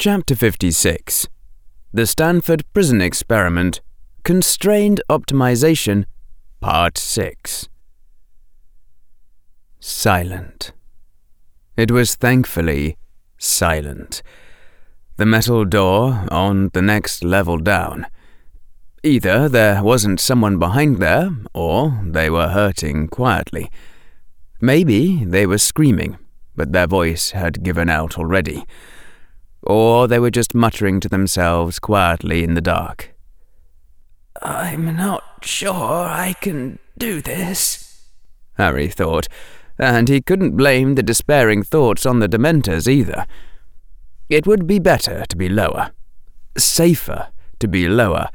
Chapter 0.00 0.34
56 0.34 1.28
The 1.92 2.06
Stanford 2.06 2.64
Prison 2.72 3.02
Experiment 3.02 3.82
Constrained 4.24 5.02
Optimization, 5.10 6.06
Part 6.58 6.96
6 6.96 7.68
Silent. 9.78 10.72
It 11.76 11.90
was 11.90 12.14
thankfully 12.14 12.96
silent. 13.36 14.22
The 15.18 15.26
metal 15.26 15.66
door 15.66 16.24
on 16.30 16.70
the 16.72 16.80
next 16.80 17.22
level 17.22 17.58
down. 17.58 18.06
Either 19.02 19.50
there 19.50 19.84
wasn't 19.84 20.18
someone 20.18 20.58
behind 20.58 20.96
there, 20.96 21.28
or 21.52 22.00
they 22.06 22.30
were 22.30 22.48
hurting 22.48 23.08
quietly. 23.08 23.70
Maybe 24.62 25.26
they 25.26 25.46
were 25.46 25.58
screaming, 25.58 26.16
but 26.56 26.72
their 26.72 26.86
voice 26.86 27.32
had 27.32 27.62
given 27.62 27.90
out 27.90 28.16
already. 28.16 28.64
Or 29.62 30.08
they 30.08 30.18
were 30.18 30.30
just 30.30 30.54
muttering 30.54 31.00
to 31.00 31.08
themselves 31.08 31.78
quietly 31.78 32.42
in 32.44 32.54
the 32.54 32.60
dark. 32.60 33.14
I'm 34.42 34.96
not 34.96 35.44
sure 35.44 35.74
I 35.74 36.34
can 36.40 36.78
do 36.96 37.20
this, 37.20 38.04
Harry 38.54 38.88
thought, 38.88 39.26
and 39.78 40.08
he 40.08 40.20
couldn't 40.20 40.56
blame 40.56 40.94
the 40.94 41.02
despairing 41.02 41.62
thoughts 41.62 42.06
on 42.06 42.20
the 42.20 42.28
Dementors 42.28 42.88
either. 42.88 43.26
It 44.28 44.46
would 44.46 44.66
be 44.66 44.78
better 44.78 45.24
to 45.28 45.36
be 45.36 45.48
lower, 45.48 45.90
safer 46.56 47.28
to 47.58 47.68
be 47.68 47.88
lower. 47.88 48.28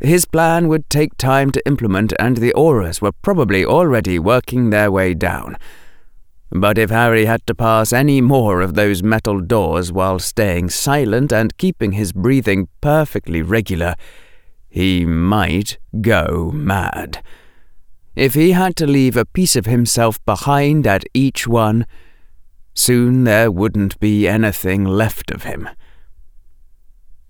His 0.00 0.26
plan 0.26 0.68
would 0.68 0.88
take 0.88 1.16
time 1.16 1.50
to 1.52 1.66
implement, 1.66 2.12
and 2.20 2.36
the 2.36 2.52
Aurors 2.52 3.02
were 3.02 3.12
probably 3.12 3.64
already 3.64 4.18
working 4.18 4.70
their 4.70 4.92
way 4.92 5.14
down. 5.14 5.56
But 6.50 6.78
if 6.78 6.90
Harry 6.90 7.26
had 7.26 7.46
to 7.46 7.54
pass 7.54 7.92
any 7.92 8.20
more 8.20 8.60
of 8.60 8.74
those 8.74 9.02
metal 9.02 9.40
doors 9.40 9.92
while 9.92 10.18
staying 10.18 10.70
silent 10.70 11.32
and 11.32 11.56
keeping 11.58 11.92
his 11.92 12.12
breathing 12.12 12.68
perfectly 12.80 13.42
regular, 13.42 13.94
he 14.68 15.04
might 15.04 15.78
go 16.00 16.50
mad. 16.52 17.22
If 18.16 18.34
he 18.34 18.52
had 18.52 18.76
to 18.76 18.86
leave 18.86 19.16
a 19.16 19.24
piece 19.26 19.56
of 19.56 19.66
himself 19.66 20.24
behind 20.24 20.86
at 20.86 21.04
each 21.14 21.46
one, 21.46 21.86
soon 22.74 23.24
there 23.24 23.50
wouldn't 23.50 24.00
be 24.00 24.26
anything 24.26 24.84
left 24.84 25.30
of 25.30 25.44
him. 25.44 25.68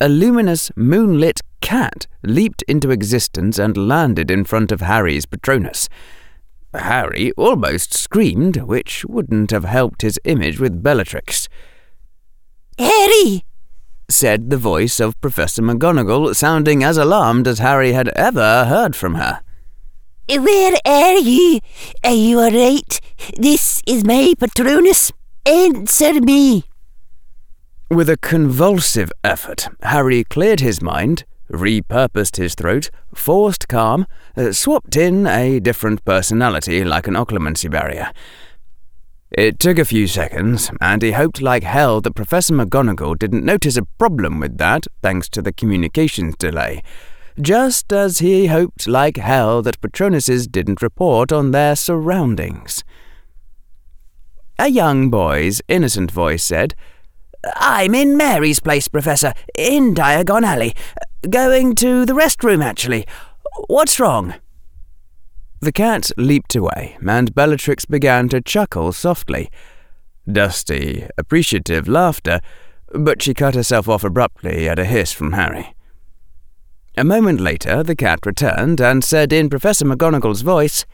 A 0.00 0.08
luminous, 0.08 0.70
moonlit 0.76 1.40
cat 1.60 2.06
leaped 2.22 2.62
into 2.68 2.90
existence 2.90 3.58
and 3.58 3.76
landed 3.76 4.30
in 4.30 4.44
front 4.44 4.70
of 4.70 4.80
Harry's 4.80 5.26
Patronus. 5.26 5.88
Harry 6.74 7.32
almost 7.32 7.94
screamed, 7.94 8.56
which 8.58 9.04
wouldn't 9.06 9.50
have 9.50 9.64
helped 9.64 10.02
his 10.02 10.20
image 10.24 10.60
with 10.60 10.82
Bellatrix. 10.82 11.48
Harry! 12.78 13.44
said 14.10 14.48
the 14.50 14.56
voice 14.56 15.00
of 15.00 15.20
Professor 15.20 15.62
McGonagall, 15.62 16.34
sounding 16.34 16.82
as 16.82 16.96
alarmed 16.96 17.46
as 17.46 17.58
Harry 17.58 17.92
had 17.92 18.08
ever 18.08 18.64
heard 18.64 18.96
from 18.96 19.16
her. 19.16 19.40
Where 20.28 20.76
are 20.84 21.18
you? 21.18 21.60
Are 22.04 22.12
you 22.12 22.38
all 22.38 22.50
right? 22.50 23.00
This 23.38 23.82
is 23.86 24.04
my 24.04 24.34
Patronus. 24.38 25.12
Answer 25.46 26.20
me. 26.20 26.64
With 27.90 28.10
a 28.10 28.18
convulsive 28.18 29.10
effort, 29.24 29.68
Harry 29.82 30.24
cleared 30.24 30.60
his 30.60 30.82
mind, 30.82 31.24
repurposed 31.50 32.36
his 32.36 32.54
throat, 32.54 32.90
forced 33.14 33.68
calm, 33.68 34.06
uh, 34.36 34.52
swapped 34.52 34.96
in 34.96 35.26
a 35.26 35.60
different 35.60 36.04
personality 36.04 36.84
like 36.84 37.06
an 37.06 37.14
occlumency 37.14 37.70
barrier. 37.70 38.12
It 39.30 39.58
took 39.58 39.78
a 39.78 39.84
few 39.84 40.06
seconds, 40.06 40.70
and 40.80 41.02
he 41.02 41.12
hoped 41.12 41.42
like 41.42 41.62
hell 41.62 42.00
that 42.00 42.14
Professor 42.14 42.54
McGonagall 42.54 43.18
didn't 43.18 43.44
notice 43.44 43.76
a 43.76 43.84
problem 43.98 44.40
with 44.40 44.56
that, 44.58 44.86
thanks 45.02 45.28
to 45.30 45.42
the 45.42 45.52
communications 45.52 46.34
delay. 46.38 46.82
Just 47.40 47.92
as 47.92 48.18
he 48.18 48.46
hoped 48.46 48.88
like 48.88 49.16
hell 49.18 49.62
that 49.62 49.80
Patronuses 49.80 50.50
didn't 50.50 50.82
report 50.82 51.30
on 51.30 51.50
their 51.50 51.76
surroundings. 51.76 52.82
A 54.58 54.68
young 54.68 55.08
boy's 55.08 55.62
innocent 55.68 56.10
voice 56.10 56.42
said, 56.42 56.74
I'm 57.54 57.94
in 57.94 58.16
Mary's 58.16 58.58
place, 58.58 58.88
Professor, 58.88 59.32
in 59.54 59.94
Diagon 59.94 60.42
Alley. 60.42 60.74
Going 61.28 61.74
to 61.76 62.06
the 62.06 62.12
restroom, 62.12 62.62
actually. 62.62 63.06
What's 63.66 63.98
wrong? 63.98 64.34
The 65.60 65.72
cat 65.72 66.12
leaped 66.16 66.54
away, 66.54 66.96
and 67.04 67.34
Bellatrix 67.34 67.84
began 67.84 68.28
to 68.28 68.40
chuckle 68.40 68.92
softly. 68.92 69.50
Dusty, 70.30 71.08
appreciative 71.18 71.88
laughter, 71.88 72.40
but 72.92 73.20
she 73.20 73.34
cut 73.34 73.56
herself 73.56 73.88
off 73.88 74.04
abruptly 74.04 74.68
at 74.68 74.78
a 74.78 74.84
hiss 74.84 75.12
from 75.12 75.32
Harry. 75.32 75.74
A 76.96 77.04
moment 77.04 77.40
later, 77.40 77.82
the 77.82 77.96
cat 77.96 78.24
returned 78.24 78.80
and 78.80 79.02
said 79.02 79.32
in 79.32 79.50
Professor 79.50 79.84
McGonagall's 79.84 80.42
voice, 80.42 80.86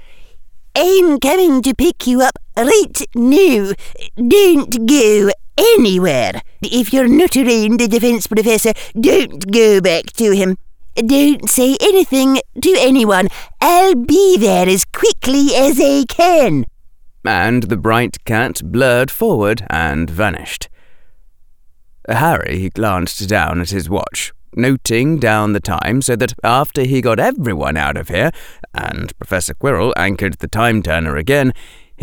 I'm 0.75 1.21
coming 1.21 1.63
to 1.63 1.75
pick 1.75 2.07
you 2.07 2.23
up 2.23 2.39
right 2.57 3.07
now. 3.15 3.73
Don't 4.17 4.87
go 4.87 5.31
anywhere. 5.57 6.43
If 6.63 6.93
you're 6.93 7.09
not 7.09 7.37
around 7.37 7.81
the 7.81 7.89
defence 7.89 8.27
professor, 8.27 8.73
don't 8.99 9.51
go 9.51 9.81
back 9.81 10.07
to 10.15 10.31
him. 10.33 10.57
Don't 10.95 11.51
say 11.51 11.77
anything 11.81 12.41
to 12.61 12.77
anyone. 12.79 13.29
I'll 13.61 13.97
be 13.97 14.37
there 14.37 14.69
as 14.69 14.85
quickly 14.85 15.55
as 15.55 15.81
I 15.81 16.05
can. 16.09 16.67
And 17.25 17.65
the 17.65 17.77
bright 17.77 18.25
cat 18.25 18.61
blurred 18.65 19.11
forward 19.11 19.67
and 19.71 20.09
vanished. 20.09 20.69
Harry 22.09 22.71
glanced 22.71 23.29
down 23.29 23.61
at 23.61 23.71
his 23.71 23.89
watch, 23.89 24.33
noting 24.55 25.19
down 25.19 25.53
the 25.53 25.61
time 25.61 26.03
so 26.03 26.15
that 26.17 26.35
after 26.45 26.83
he 26.83 27.01
got 27.01 27.19
everyone 27.19 27.77
out 27.77 27.97
of 27.97 28.09
here, 28.09 28.31
and 28.75 29.17
Professor 29.19 29.55
Quirrell 29.55 29.93
anchored 29.97 30.35
the 30.35 30.49
time 30.49 30.83
turner 30.83 31.17
again, 31.17 31.53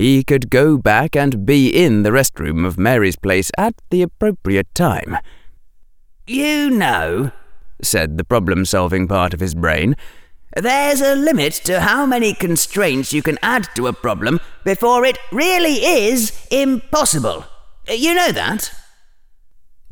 he 0.01 0.23
could 0.23 0.49
go 0.49 0.79
back 0.79 1.15
and 1.15 1.45
be 1.45 1.69
in 1.69 2.01
the 2.01 2.09
restroom 2.09 2.65
of 2.65 2.79
Mary's 2.79 3.15
place 3.15 3.51
at 3.55 3.75
the 3.91 4.01
appropriate 4.01 4.73
time. 4.73 5.19
You 6.25 6.71
know, 6.71 7.31
said 7.83 8.17
the 8.17 8.23
problem 8.23 8.65
solving 8.65 9.07
part 9.07 9.31
of 9.35 9.39
his 9.39 9.53
brain, 9.53 9.95
there's 10.55 11.01
a 11.01 11.15
limit 11.15 11.53
to 11.65 11.81
how 11.81 12.07
many 12.07 12.33
constraints 12.33 13.13
you 13.13 13.21
can 13.21 13.37
add 13.43 13.67
to 13.75 13.85
a 13.85 13.93
problem 13.93 14.39
before 14.63 15.05
it 15.05 15.19
really 15.31 15.85
is 15.85 16.47
impossible. 16.49 17.45
You 17.87 18.15
know 18.15 18.31
that? 18.31 18.71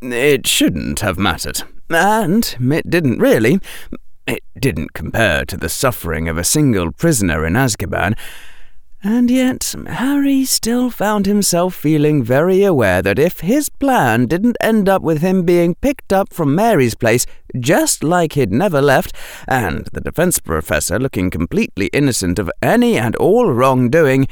It 0.01 0.47
shouldn't 0.47 1.01
have 1.01 1.19
mattered. 1.19 1.61
And 1.87 2.55
it 2.59 2.89
didn't 2.89 3.19
really. 3.19 3.59
It 4.25 4.43
didn't 4.59 4.93
compare 4.93 5.45
to 5.45 5.55
the 5.55 5.69
suffering 5.69 6.27
of 6.27 6.39
a 6.39 6.43
single 6.43 6.91
prisoner 6.91 7.45
in 7.45 7.53
Azkaban. 7.53 8.17
And 9.01 9.31
yet, 9.31 9.75
Harry 9.87 10.43
still 10.43 10.89
found 10.89 11.25
himself 11.25 11.73
feeling 11.73 12.21
very 12.21 12.63
aware 12.63 13.01
that 13.01 13.17
if 13.17 13.39
his 13.39 13.69
plan 13.69 14.25
didn't 14.25 14.57
end 14.59 14.89
up 14.89 15.01
with 15.01 15.21
him 15.21 15.43
being 15.43 15.75
picked 15.75 16.11
up 16.11 16.33
from 16.33 16.53
Mary's 16.53 16.95
place 16.95 17.25
just 17.57 18.03
like 18.03 18.33
he'd 18.33 18.51
never 18.51 18.81
left, 18.81 19.15
and 19.47 19.87
the 19.93 20.01
defense 20.01 20.39
professor 20.39 20.99
looking 20.99 21.29
completely 21.29 21.87
innocent 21.93 22.39
of 22.39 22.51
any 22.61 22.97
and 22.97 23.15
all 23.15 23.49
wrongdoing, 23.53 24.27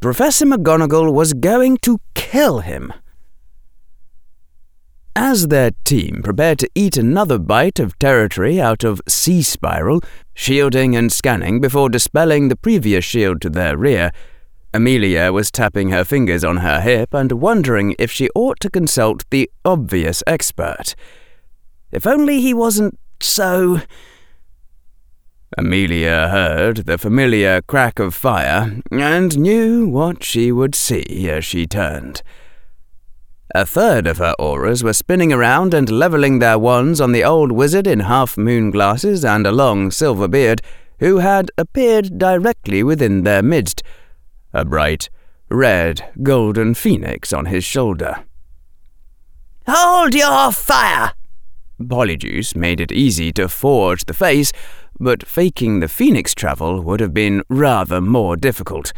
Professor 0.00 0.46
McGonagall 0.46 1.12
was 1.12 1.32
going 1.32 1.78
to 1.78 1.98
kill 2.14 2.60
him. 2.60 2.92
As 5.16 5.46
their 5.46 5.70
team 5.84 6.22
prepared 6.24 6.58
to 6.58 6.70
eat 6.74 6.96
another 6.96 7.38
bite 7.38 7.78
of 7.78 7.96
territory 8.00 8.60
out 8.60 8.82
of 8.82 9.00
Sea 9.06 9.42
Spiral, 9.42 10.00
shielding 10.34 10.96
and 10.96 11.12
scanning 11.12 11.60
before 11.60 11.88
dispelling 11.88 12.48
the 12.48 12.56
previous 12.56 13.04
shield 13.04 13.40
to 13.42 13.50
their 13.50 13.76
rear, 13.76 14.10
Amelia 14.72 15.30
was 15.30 15.52
tapping 15.52 15.90
her 15.90 16.02
fingers 16.02 16.42
on 16.42 16.56
her 16.56 16.80
hip 16.80 17.14
and 17.14 17.30
wondering 17.30 17.94
if 17.96 18.10
she 18.10 18.28
ought 18.34 18.58
to 18.58 18.68
consult 18.68 19.24
the 19.30 19.48
obvious 19.64 20.20
expert. 20.26 20.96
If 21.92 22.08
only 22.08 22.40
he 22.40 22.52
wasn't 22.52 22.98
so. 23.20 23.82
Amelia 25.56 26.28
heard 26.28 26.78
the 26.78 26.98
familiar 26.98 27.62
crack 27.62 28.00
of 28.00 28.16
fire 28.16 28.80
and 28.90 29.38
knew 29.38 29.86
what 29.86 30.24
she 30.24 30.50
would 30.50 30.74
see 30.74 31.30
as 31.30 31.44
she 31.44 31.68
turned. 31.68 32.22
A 33.56 33.64
third 33.64 34.08
of 34.08 34.18
her 34.18 34.34
Aurors 34.40 34.82
were 34.82 34.92
spinning 34.92 35.32
around 35.32 35.74
and 35.74 35.88
levelling 35.88 36.40
their 36.40 36.58
wands 36.58 37.00
on 37.00 37.12
the 37.12 37.22
old 37.22 37.52
wizard 37.52 37.86
in 37.86 38.00
half 38.00 38.36
moon 38.36 38.72
glasses 38.72 39.24
and 39.24 39.46
a 39.46 39.52
long 39.52 39.92
silver 39.92 40.26
beard, 40.26 40.60
who 40.98 41.18
had 41.18 41.52
appeared 41.56 42.18
directly 42.18 42.82
within 42.82 43.22
their 43.22 43.44
midst, 43.44 43.84
a 44.52 44.64
bright, 44.64 45.08
red, 45.48 46.04
golden 46.20 46.74
phoenix 46.74 47.32
on 47.32 47.46
his 47.46 47.62
shoulder. 47.62 48.24
Hold 49.68 50.14
your 50.14 50.50
fire! 50.50 51.12
Polyjuice 51.80 52.56
made 52.56 52.80
it 52.80 52.90
easy 52.90 53.30
to 53.32 53.48
forge 53.48 54.04
the 54.06 54.14
face, 54.14 54.52
but 54.98 55.28
faking 55.28 55.78
the 55.78 55.88
phoenix 55.88 56.34
travel 56.34 56.80
would 56.80 56.98
have 56.98 57.14
been 57.14 57.42
rather 57.48 58.00
more 58.00 58.36
difficult. 58.36 58.92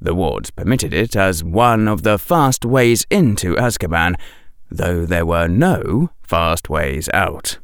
The 0.00 0.14
wards 0.14 0.50
permitted 0.50 0.94
it 0.94 1.16
as 1.16 1.42
one 1.42 1.88
of 1.88 2.02
the 2.02 2.18
fast 2.18 2.64
ways 2.64 3.06
into 3.10 3.56
Azkaban, 3.56 4.14
though 4.70 5.04
there 5.04 5.26
were 5.26 5.48
no 5.48 6.10
fast 6.22 6.68
ways 6.68 7.08
out. 7.12 7.58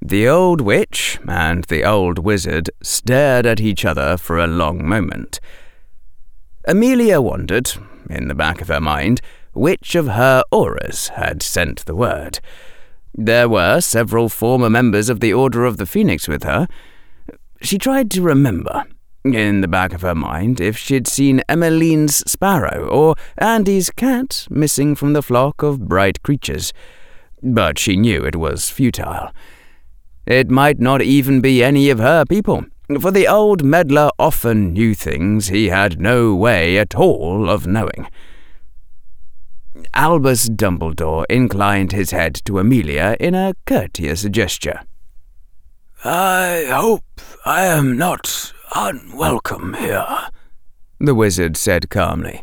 The 0.00 0.28
old 0.28 0.60
witch 0.60 1.18
and 1.26 1.64
the 1.64 1.82
old 1.82 2.18
wizard 2.18 2.70
stared 2.82 3.46
at 3.46 3.60
each 3.60 3.84
other 3.84 4.16
for 4.16 4.38
a 4.38 4.46
long 4.46 4.86
moment. 4.86 5.40
Amelia 6.66 7.20
wondered, 7.20 7.72
in 8.10 8.28
the 8.28 8.34
back 8.34 8.60
of 8.60 8.68
her 8.68 8.80
mind, 8.80 9.20
which 9.52 9.94
of 9.94 10.08
her 10.08 10.44
Aurors 10.52 11.08
had 11.10 11.42
sent 11.42 11.86
the 11.86 11.94
word. 11.94 12.40
There 13.14 13.48
were 13.48 13.80
several 13.80 14.28
former 14.28 14.68
members 14.68 15.08
of 15.08 15.20
the 15.20 15.32
Order 15.32 15.64
of 15.64 15.76
the 15.76 15.86
Phoenix 15.86 16.28
with 16.28 16.42
her. 16.42 16.66
She 17.62 17.78
tried 17.78 18.10
to 18.12 18.22
remember, 18.22 18.84
in 19.24 19.62
the 19.62 19.68
back 19.68 19.94
of 19.94 20.02
her 20.02 20.14
mind, 20.14 20.60
if 20.60 20.76
she'd 20.76 21.08
seen 21.08 21.40
Emmeline's 21.48 22.16
sparrow 22.30 22.86
or 22.88 23.14
Andy's 23.38 23.90
cat 23.90 24.46
missing 24.50 24.94
from 24.94 25.14
the 25.14 25.22
flock 25.22 25.62
of 25.62 25.88
bright 25.88 26.22
creatures. 26.22 26.74
But 27.42 27.78
she 27.78 27.96
knew 27.96 28.24
it 28.24 28.36
was 28.36 28.68
futile. 28.68 29.32
It 30.26 30.50
might 30.50 30.78
not 30.78 31.00
even 31.00 31.40
be 31.40 31.64
any 31.64 31.88
of 31.88 31.98
her 31.98 32.24
people, 32.26 32.66
for 33.00 33.10
the 33.10 33.26
old 33.26 33.64
meddler 33.64 34.10
often 34.18 34.72
knew 34.74 34.94
things 34.94 35.48
he 35.48 35.68
had 35.68 36.00
no 36.00 36.34
way 36.34 36.78
at 36.78 36.94
all 36.94 37.48
of 37.48 37.66
knowing. 37.66 38.08
Albus 39.94 40.48
Dumbledore 40.48 41.24
inclined 41.30 41.92
his 41.92 42.10
head 42.10 42.34
to 42.44 42.58
Amelia 42.58 43.16
in 43.18 43.34
a 43.34 43.54
courteous 43.64 44.22
gesture. 44.24 44.80
I 46.04 46.66
hope 46.68 47.04
I 47.44 47.64
am 47.64 47.96
not 47.96 48.53
unwelcome 48.74 49.74
here, 49.74 50.28
the 50.98 51.14
wizard 51.14 51.56
said 51.56 51.88
calmly. 51.90 52.42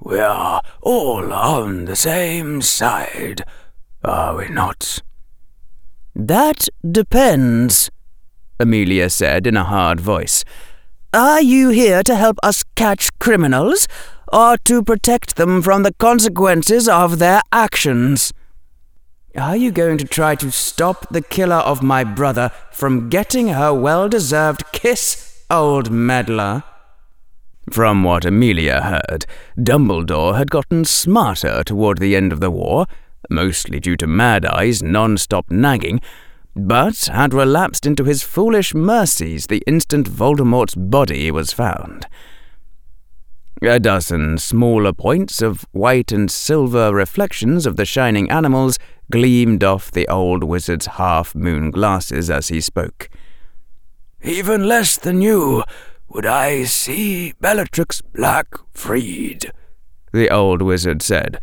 We 0.00 0.20
are 0.20 0.62
all 0.82 1.32
on 1.32 1.86
the 1.86 1.96
same 1.96 2.62
side, 2.62 3.44
are 4.04 4.36
we 4.36 4.48
not? 4.48 5.02
That 6.14 6.68
depends, 6.88 7.90
Amelia 8.60 9.10
said 9.10 9.46
in 9.46 9.56
a 9.56 9.64
hard 9.64 10.00
voice. 10.00 10.44
Are 11.12 11.40
you 11.40 11.70
here 11.70 12.02
to 12.02 12.14
help 12.14 12.36
us 12.42 12.64
catch 12.76 13.08
criminals, 13.18 13.88
or 14.30 14.58
to 14.58 14.82
protect 14.82 15.36
them 15.36 15.62
from 15.62 15.82
the 15.82 15.94
consequences 15.94 16.88
of 16.88 17.18
their 17.18 17.40
actions? 17.50 18.32
Are 19.36 19.56
you 19.56 19.70
going 19.70 19.98
to 19.98 20.04
try 20.04 20.34
to 20.34 20.50
stop 20.50 21.08
the 21.10 21.22
killer 21.22 21.56
of 21.56 21.82
my 21.82 22.04
brother 22.04 22.50
from 22.72 23.08
getting 23.08 23.48
her 23.48 23.72
well 23.72 24.08
deserved 24.08 24.64
kiss, 24.72 25.37
old 25.50 25.90
meddler? 25.90 26.62
From 27.70 28.02
what 28.02 28.24
Amelia 28.24 28.82
heard, 28.82 29.26
Dumbledore 29.58 30.36
had 30.36 30.50
gotten 30.50 30.84
smarter 30.84 31.62
toward 31.64 31.98
the 31.98 32.16
end 32.16 32.32
of 32.32 32.40
the 32.40 32.50
war 32.50 32.86
mostly 33.30 33.80
due 33.80 33.96
to 33.96 34.06
Mad 34.06 34.46
Eye's 34.46 34.82
non 34.82 35.16
stop 35.16 35.50
nagging, 35.50 36.00
but 36.54 37.06
had 37.12 37.34
relapsed 37.34 37.86
into 37.86 38.04
his 38.04 38.22
foolish 38.22 38.74
mercies 38.74 39.46
the 39.46 39.62
instant 39.66 40.08
Voldemort's 40.08 40.74
body 40.74 41.30
was 41.30 41.52
found. 41.52 42.06
A 43.62 43.80
dozen 43.80 44.38
smaller 44.38 44.92
points 44.92 45.42
of 45.42 45.66
white 45.72 46.12
and 46.12 46.30
silver 46.30 46.94
reflections 46.94 47.66
of 47.66 47.76
the 47.76 47.84
shining 47.84 48.30
animals 48.30 48.78
gleamed 49.10 49.64
off 49.64 49.90
the 49.90 50.06
old 50.08 50.44
wizard's 50.44 50.86
half 50.86 51.34
moon 51.34 51.70
glasses 51.70 52.30
as 52.30 52.48
he 52.48 52.60
spoke. 52.60 53.10
Even 54.22 54.66
less 54.66 54.96
than 54.96 55.22
you 55.22 55.62
would 56.08 56.26
I 56.26 56.64
see 56.64 57.34
Bellatrix 57.40 58.00
Black 58.00 58.46
freed, 58.72 59.52
the 60.12 60.30
old 60.30 60.62
wizard 60.62 61.02
said, 61.02 61.38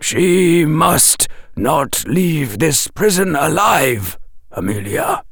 she 0.00 0.66
must 0.66 1.28
not 1.56 2.04
leave 2.06 2.58
this 2.58 2.88
prison 2.88 3.34
alive, 3.34 4.18
Amelia. 4.52 5.22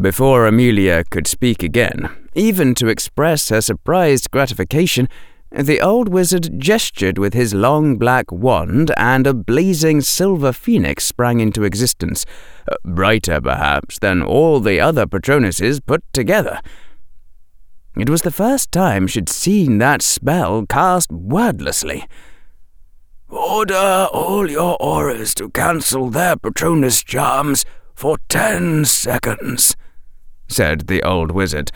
Before 0.00 0.46
Amelia 0.46 1.02
could 1.10 1.26
speak 1.26 1.62
again, 1.62 2.08
even 2.34 2.74
to 2.76 2.86
express 2.86 3.48
her 3.48 3.60
surprised 3.60 4.30
gratification, 4.30 5.08
the 5.52 5.80
old 5.80 6.08
wizard 6.08 6.58
gestured 6.58 7.18
with 7.18 7.34
his 7.34 7.52
long 7.54 7.96
black 7.96 8.30
wand, 8.30 8.92
and 8.96 9.26
a 9.26 9.34
blazing 9.34 10.00
silver 10.00 10.52
phoenix 10.52 11.04
sprang 11.04 11.40
into 11.40 11.64
existence, 11.64 12.24
uh, 12.70 12.76
brighter 12.84 13.40
perhaps 13.40 13.98
than 13.98 14.22
all 14.22 14.60
the 14.60 14.78
other 14.78 15.06
Patronuses 15.06 15.80
put 15.84 16.04
together. 16.12 16.60
It 17.96 18.08
was 18.08 18.22
the 18.22 18.30
first 18.30 18.70
time 18.70 19.08
she'd 19.08 19.28
seen 19.28 19.78
that 19.78 20.02
spell 20.02 20.64
cast 20.66 21.10
wordlessly. 21.10 22.06
Order 23.28 24.08
all 24.12 24.48
your 24.48 24.76
Aurors 24.78 25.34
to 25.34 25.50
cancel 25.50 26.10
their 26.10 26.36
Patronus 26.36 27.02
charms 27.02 27.64
for 27.94 28.18
ten 28.28 28.84
seconds, 28.84 29.76
said 30.48 30.86
the 30.86 31.02
old 31.02 31.32
wizard. 31.32 31.70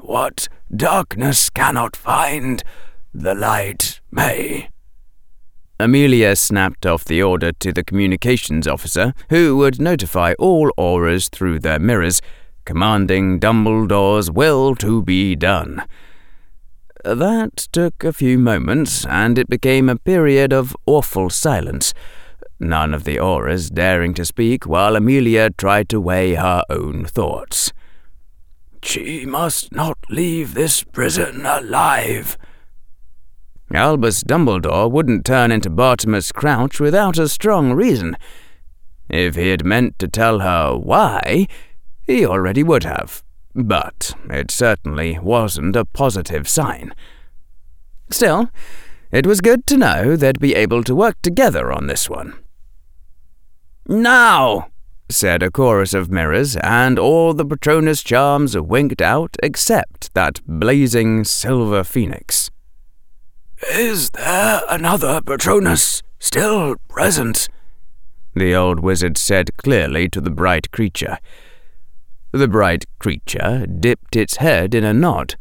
What 0.00 0.48
darkness 0.74 1.50
cannot 1.50 1.96
find, 1.96 2.62
the 3.12 3.34
light 3.34 4.00
may. 4.10 4.70
Amelia 5.80 6.34
snapped 6.34 6.86
off 6.86 7.04
the 7.04 7.22
order 7.22 7.52
to 7.52 7.72
the 7.72 7.84
communications 7.84 8.66
officer, 8.66 9.12
who 9.30 9.56
would 9.58 9.80
notify 9.80 10.34
all 10.38 10.72
Aurors 10.76 11.28
through 11.30 11.60
their 11.60 11.78
mirrors, 11.78 12.20
commanding 12.64 13.38
Dumbledore's 13.38 14.30
will 14.30 14.74
to 14.76 15.02
be 15.02 15.36
done. 15.36 15.84
That 17.04 17.68
took 17.70 18.02
a 18.02 18.12
few 18.12 18.38
moments, 18.38 19.06
and 19.06 19.38
it 19.38 19.48
became 19.48 19.88
a 19.88 19.96
period 19.96 20.52
of 20.52 20.76
awful 20.84 21.30
silence, 21.30 21.94
none 22.58 22.92
of 22.92 23.04
the 23.04 23.18
Aurors 23.18 23.72
daring 23.72 24.14
to 24.14 24.24
speak 24.24 24.66
while 24.66 24.96
Amelia 24.96 25.50
tried 25.50 25.88
to 25.90 26.00
weigh 26.00 26.34
her 26.34 26.64
own 26.68 27.04
thoughts. 27.04 27.72
She 28.82 29.26
must 29.26 29.72
not 29.72 29.98
leave 30.08 30.54
this 30.54 30.82
prison 30.82 31.44
alive. 31.44 32.38
Albus 33.72 34.22
Dumbledore 34.22 34.90
wouldn't 34.90 35.26
turn 35.26 35.52
into 35.52 35.68
Bartemius 35.68 36.32
Crouch 36.32 36.80
without 36.80 37.18
a 37.18 37.28
strong 37.28 37.72
reason. 37.72 38.16
If 39.10 39.36
he 39.36 39.48
had 39.48 39.64
meant 39.64 39.98
to 39.98 40.08
tell 40.08 40.40
her 40.40 40.76
why, 40.76 41.48
he 42.06 42.24
already 42.24 42.62
would 42.62 42.84
have 42.84 43.22
but 43.54 44.14
it 44.30 44.50
certainly 44.50 45.18
wasn't 45.18 45.74
a 45.74 45.84
positive 45.84 46.48
sign. 46.48 46.94
Still, 48.10 48.50
it 49.10 49.26
was 49.26 49.40
good 49.40 49.66
to 49.66 49.76
know 49.76 50.16
they'd 50.16 50.38
be 50.38 50.54
able 50.54 50.84
to 50.84 50.94
work 50.94 51.20
together 51.22 51.72
on 51.72 51.86
this 51.86 52.08
one. 52.08 52.34
Now, 53.86 54.68
said 55.10 55.42
a 55.42 55.50
chorus 55.50 55.94
of 55.94 56.10
mirrors, 56.10 56.56
and 56.56 56.98
all 56.98 57.32
the 57.32 57.44
Patronus 57.44 58.02
charms 58.02 58.56
winked 58.58 59.00
out 59.00 59.36
except 59.42 60.12
that 60.14 60.40
blazing 60.46 61.24
silver 61.24 61.82
phoenix. 61.82 62.50
Is 63.72 64.10
there 64.10 64.62
another 64.68 65.20
Patronus 65.20 66.02
still 66.18 66.76
present? 66.88 67.48
The 68.34 68.54
old 68.54 68.80
wizard 68.80 69.16
said 69.16 69.56
clearly 69.56 70.08
to 70.10 70.20
the 70.20 70.30
bright 70.30 70.70
creature. 70.70 71.18
The 72.30 72.48
bright 72.48 72.84
creature 72.98 73.66
dipped 73.66 74.14
its 74.14 74.36
head 74.36 74.74
in 74.74 74.84
a 74.84 74.92
nod. 74.92 75.34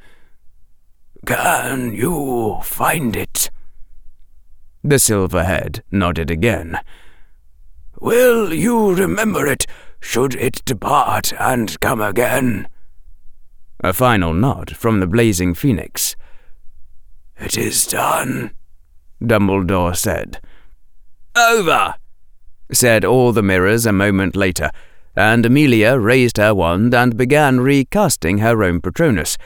Can 1.25 1.93
you 1.93 2.59
find 2.63 3.15
it? 3.15 3.51
The 4.83 4.97
silver 4.97 5.43
head 5.43 5.83
nodded 5.91 6.31
again. 6.31 6.79
Will 7.99 8.53
you 8.53 8.93
remember 8.93 9.47
it 9.47 9.65
should 9.99 10.35
it 10.35 10.61
depart 10.65 11.33
and 11.39 11.79
come 11.79 12.01
again? 12.01 12.67
A 13.83 13.93
final 13.93 14.33
nod 14.33 14.75
from 14.75 14.99
the 14.99 15.07
blazing 15.07 15.53
phoenix. 15.53 16.15
It 17.39 17.57
is 17.57 17.85
done, 17.85 18.51
Dumbledore 19.21 19.95
said. 19.95 20.39
Over, 21.35 21.95
said 22.71 23.03
all 23.03 23.31
the 23.31 23.43
mirrors 23.43 23.85
a 23.85 23.91
moment 23.91 24.35
later, 24.35 24.71
and 25.15 25.45
Amelia 25.45 25.97
raised 25.97 26.37
her 26.37 26.53
wand 26.53 26.93
and 26.93 27.17
began 27.17 27.59
recasting 27.59 28.39
her 28.39 28.63
own 28.63 28.81
Patronus, 28.81 29.37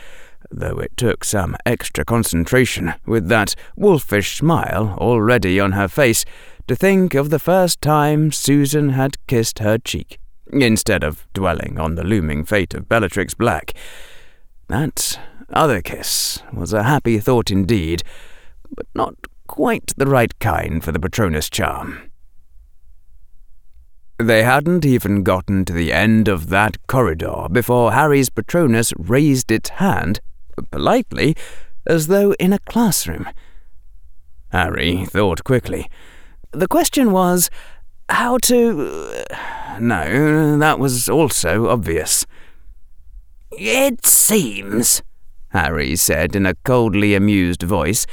though 0.49 0.77
it 0.79 0.95
took 0.97 1.23
some 1.23 1.55
extra 1.65 2.03
concentration, 2.03 2.93
with 3.05 3.27
that 3.29 3.55
wolfish 3.75 4.37
smile 4.37 4.97
already 4.99 5.59
on 5.59 5.71
her 5.73 5.87
face, 5.87 6.25
to 6.71 6.75
think 6.77 7.13
of 7.15 7.29
the 7.29 7.37
first 7.37 7.81
time 7.81 8.31
Susan 8.31 8.91
had 8.91 9.17
kissed 9.27 9.59
her 9.59 9.77
cheek, 9.77 10.21
instead 10.53 11.03
of 11.03 11.27
dwelling 11.33 11.77
on 11.77 11.95
the 11.95 12.03
looming 12.05 12.45
fate 12.45 12.73
of 12.73 12.87
Bellatrix 12.87 13.33
Black. 13.33 13.73
That 14.69 15.19
other 15.51 15.81
kiss 15.81 16.41
was 16.53 16.71
a 16.71 16.83
happy 16.83 17.19
thought 17.19 17.51
indeed, 17.51 18.03
but 18.73 18.85
not 18.95 19.15
quite 19.47 19.91
the 19.97 20.05
right 20.05 20.39
kind 20.39 20.81
for 20.81 20.93
the 20.93 20.99
Patronus 20.99 21.49
charm. 21.49 22.09
They 24.17 24.43
hadn't 24.43 24.85
even 24.85 25.23
gotten 25.23 25.65
to 25.65 25.73
the 25.73 25.91
end 25.91 26.29
of 26.29 26.47
that 26.51 26.77
corridor 26.87 27.47
before 27.51 27.91
Harry's 27.91 28.29
Patronus 28.29 28.93
raised 28.97 29.51
its 29.51 29.71
hand, 29.71 30.21
politely, 30.71 31.35
as 31.85 32.07
though 32.07 32.31
in 32.35 32.53
a 32.53 32.59
classroom. 32.59 33.27
Harry 34.53 35.05
thought 35.05 35.43
quickly. 35.43 35.89
The 36.51 36.67
question 36.67 37.11
was 37.11 37.49
how 38.09 38.37
to. 38.39 39.23
No, 39.79 40.57
that 40.57 40.79
was 40.79 41.07
also 41.07 41.69
obvious. 41.69 42.25
It 43.51 44.05
seems, 44.05 45.01
Harry 45.49 45.95
said 45.95 46.35
in 46.35 46.45
a 46.45 46.55
coldly 46.63 47.15
amused 47.15 47.63
voice, 47.63 48.05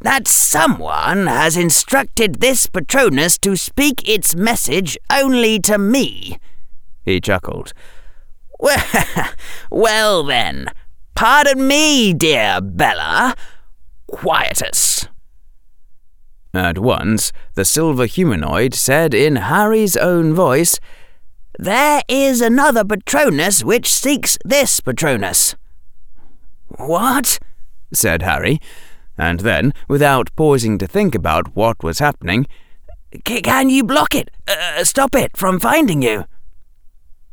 that 0.00 0.28
someone 0.28 1.26
has 1.26 1.56
instructed 1.56 2.36
this 2.36 2.66
Patronus 2.66 3.38
to 3.38 3.56
speak 3.56 4.08
its 4.08 4.36
message 4.36 4.98
only 5.10 5.58
to 5.60 5.78
me. 5.78 6.38
He 7.04 7.20
chuckled. 7.20 7.72
Well, 9.70 10.22
then, 10.22 10.68
pardon 11.14 11.66
me, 11.66 12.14
dear 12.14 12.60
Bella. 12.60 13.34
Quietus. 14.06 14.95
At 16.56 16.78
once, 16.78 17.32
the 17.52 17.66
silver 17.66 18.06
humanoid 18.06 18.72
said 18.72 19.12
in 19.12 19.36
Harry's 19.36 19.94
own 19.94 20.32
voice, 20.32 20.80
There 21.58 22.00
is 22.08 22.40
another 22.40 22.82
Patronus 22.82 23.62
which 23.62 23.86
seeks 23.86 24.38
this 24.42 24.80
Patronus. 24.80 25.54
What? 26.78 27.38
said 27.92 28.22
Harry, 28.22 28.58
and 29.18 29.40
then, 29.40 29.74
without 29.86 30.34
pausing 30.34 30.78
to 30.78 30.86
think 30.86 31.14
about 31.14 31.54
what 31.54 31.82
was 31.84 31.98
happening, 31.98 32.46
Can 33.24 33.68
you 33.68 33.84
block 33.84 34.14
it? 34.14 34.30
Uh, 34.48 34.82
stop 34.82 35.14
it 35.14 35.36
from 35.36 35.60
finding 35.60 36.00
you? 36.00 36.24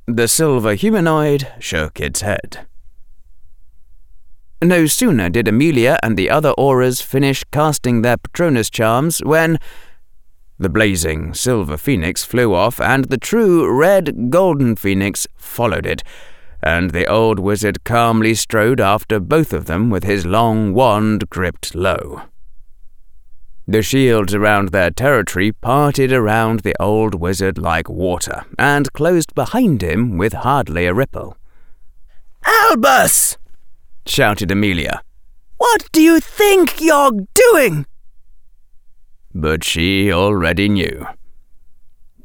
The 0.06 0.28
silver 0.28 0.74
humanoid 0.74 1.48
shook 1.60 2.02
its 2.02 2.20
head. 2.22 2.68
No 4.64 4.86
sooner 4.86 5.30
did 5.30 5.50
Amelia 5.50 6.00
and 6.02 6.16
the 6.16 6.30
other 6.30 6.54
Aurors 6.58 7.02
finish 7.02 7.44
casting 7.52 8.02
their 8.02 8.16
Patronus 8.16 8.70
charms 8.70 9.20
when 9.20 9.60
the 10.58 10.70
blazing 10.70 11.34
silver 11.34 11.76
phoenix 11.76 12.24
flew 12.24 12.54
off 12.54 12.80
and 12.80 13.06
the 13.06 13.18
true 13.18 13.70
red 13.70 14.30
golden 14.30 14.78
phoenix 14.78 15.28
followed 15.36 15.86
it, 15.86 16.02
and 16.62 16.92
the 16.92 17.06
old 17.08 17.40
wizard 17.40 17.84
calmly 17.84 18.34
strode 18.34 18.80
after 18.80 19.20
both 19.20 19.52
of 19.52 19.66
them 19.66 19.90
with 19.90 20.06
his 20.06 20.26
long 20.26 20.74
wand 20.74 21.30
gripped 21.30 21.76
low. 21.76 22.22
The 23.68 23.82
shields 23.82 24.34
around 24.34 24.70
their 24.70 24.92
territory 24.92 25.52
parted 25.52 26.14
around 26.14 26.62
the 26.62 26.76
old 26.80 27.16
wizard 27.16 27.58
like 27.58 27.90
water, 27.90 28.46
and 28.58 28.94
closed 28.94 29.36
behind 29.36 29.84
him 29.84 30.18
with 30.18 30.32
hardly 30.32 30.86
a 30.86 30.94
ripple. 30.94 31.36
Albus! 32.46 33.38
Shouted 34.06 34.52
Amelia. 34.52 35.02
What 35.58 35.90
do 35.92 36.02
you 36.02 36.20
think 36.20 36.82
you're 36.82 37.26
doing? 37.34 37.86
But 39.34 39.64
she 39.64 40.12
already 40.12 40.70
knew. 40.70 41.08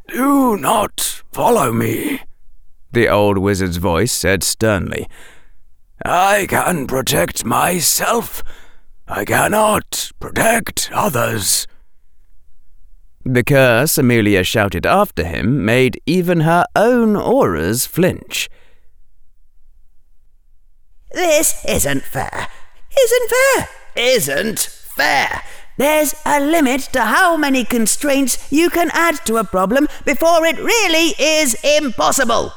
Do 0.09 0.57
not 0.57 1.23
follow 1.33 1.73
me, 1.73 2.21
the 2.93 3.09
old 3.09 3.39
wizard's 3.39 3.77
voice 3.77 4.13
said 4.13 4.43
sternly. 4.43 5.07
I 6.05 6.47
can 6.49 6.87
protect 6.87 7.45
myself. 7.45 8.43
I 9.07 9.25
cannot 9.25 10.11
protect 10.19 10.91
others. 10.93 11.67
The 13.25 13.45
curse 13.45 13.99
Amelia 13.99 14.43
shouted 14.43 14.87
after 14.87 15.25
him 15.25 15.65
made 15.65 16.01
even 16.07 16.41
her 16.41 16.65
own 16.75 17.15
Aurors 17.15 17.87
flinch. 17.87 18.49
This 21.13 21.65
isn't 21.65 22.05
fair. 22.05 22.49
Isn't 23.05 23.31
fair. 23.31 23.69
Isn't 23.97 24.59
fair. 24.61 25.43
There's 25.77 26.15
a 26.27 26.41
limit 26.41 26.83
to 26.93 27.03
how 27.03 27.37
many 27.37 27.65
constraints 27.65 28.51
you 28.51 28.69
can 28.69 28.91
add 28.93 29.25
to 29.27 29.37
a 29.37 29.45
problem 29.45 29.89
before 30.05 30.45
it 30.45 30.59
really 30.59 31.15
is 31.19 31.57
impossible. 31.63 32.53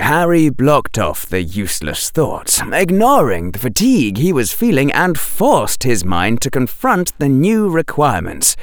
Harry 0.00 0.48
blocked 0.48 0.98
off 0.98 1.26
the 1.26 1.42
useless 1.42 2.08
thoughts, 2.10 2.62
ignoring 2.72 3.50
the 3.50 3.58
fatigue 3.58 4.16
he 4.16 4.32
was 4.32 4.52
feeling, 4.52 4.92
and 4.92 5.18
forced 5.18 5.82
his 5.82 6.04
mind 6.04 6.40
to 6.40 6.50
confront 6.50 7.18
the 7.18 7.28
new 7.28 7.68
requirements. 7.68 8.56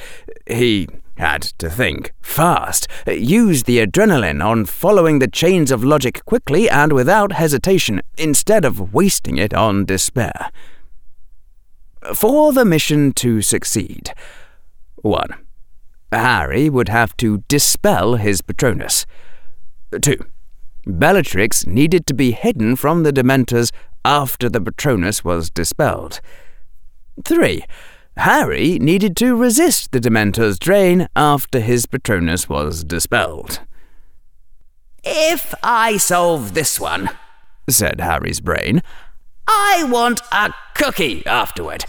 He 0.46 0.88
had 1.16 1.42
to 1.42 1.70
think 1.70 2.12
fast, 2.20 2.88
use 3.06 3.64
the 3.64 3.78
adrenaline 3.78 4.44
on 4.44 4.64
following 4.64 5.18
the 5.18 5.28
chains 5.28 5.70
of 5.70 5.84
logic 5.84 6.24
quickly 6.24 6.68
and 6.68 6.92
without 6.92 7.32
hesitation, 7.32 8.02
instead 8.18 8.64
of 8.64 8.92
wasting 8.92 9.38
it 9.38 9.54
on 9.54 9.84
despair. 9.84 10.50
For 12.14 12.52
the 12.52 12.64
mission 12.64 13.12
to 13.14 13.42
succeed, 13.42 14.12
1. 14.96 15.28
Harry 16.12 16.68
would 16.70 16.88
have 16.88 17.16
to 17.16 17.38
dispel 17.48 18.14
his 18.14 18.40
Patronus. 18.40 19.06
2. 20.00 20.16
Bellatrix 20.86 21.66
needed 21.66 22.06
to 22.06 22.14
be 22.14 22.30
hidden 22.30 22.76
from 22.76 23.02
the 23.02 23.12
Dementors 23.12 23.72
after 24.04 24.48
the 24.48 24.60
Patronus 24.60 25.24
was 25.24 25.50
dispelled. 25.50 26.20
3. 27.24 27.64
Harry 28.16 28.78
needed 28.78 29.16
to 29.18 29.36
resist 29.36 29.92
the 29.92 30.00
Dementor's 30.00 30.58
drain 30.58 31.06
after 31.14 31.60
his 31.60 31.84
Patronus 31.86 32.48
was 32.48 32.82
dispelled. 32.82 33.60
If 35.04 35.54
I 35.62 35.98
solve 35.98 36.54
this 36.54 36.80
one, 36.80 37.10
said 37.68 38.00
Harry's 38.00 38.40
brain, 38.40 38.82
I 39.46 39.84
want 39.88 40.22
a 40.32 40.52
cookie 40.74 41.24
afterward. 41.26 41.84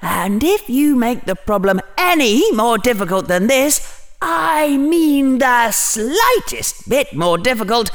And 0.00 0.42
if 0.42 0.68
you 0.68 0.96
make 0.96 1.26
the 1.26 1.36
problem 1.36 1.80
any 1.98 2.50
more 2.52 2.78
difficult 2.78 3.28
than 3.28 3.48
this, 3.48 4.08
I 4.20 4.76
mean 4.76 5.38
the 5.38 5.70
slightest 5.72 6.88
bit 6.88 7.12
more 7.12 7.38
difficult, 7.38 7.90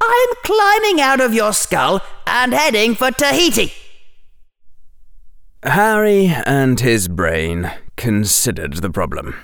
I'm 0.00 0.28
climbing 0.44 1.00
out 1.00 1.20
of 1.20 1.34
your 1.34 1.52
skull 1.52 2.00
and 2.26 2.52
heading 2.54 2.94
for 2.94 3.10
Tahiti. 3.10 3.72
Harry 5.64 6.26
and 6.44 6.80
his 6.80 7.06
brain 7.06 7.70
considered 7.96 8.74
the 8.74 8.90
problem. 8.90 9.36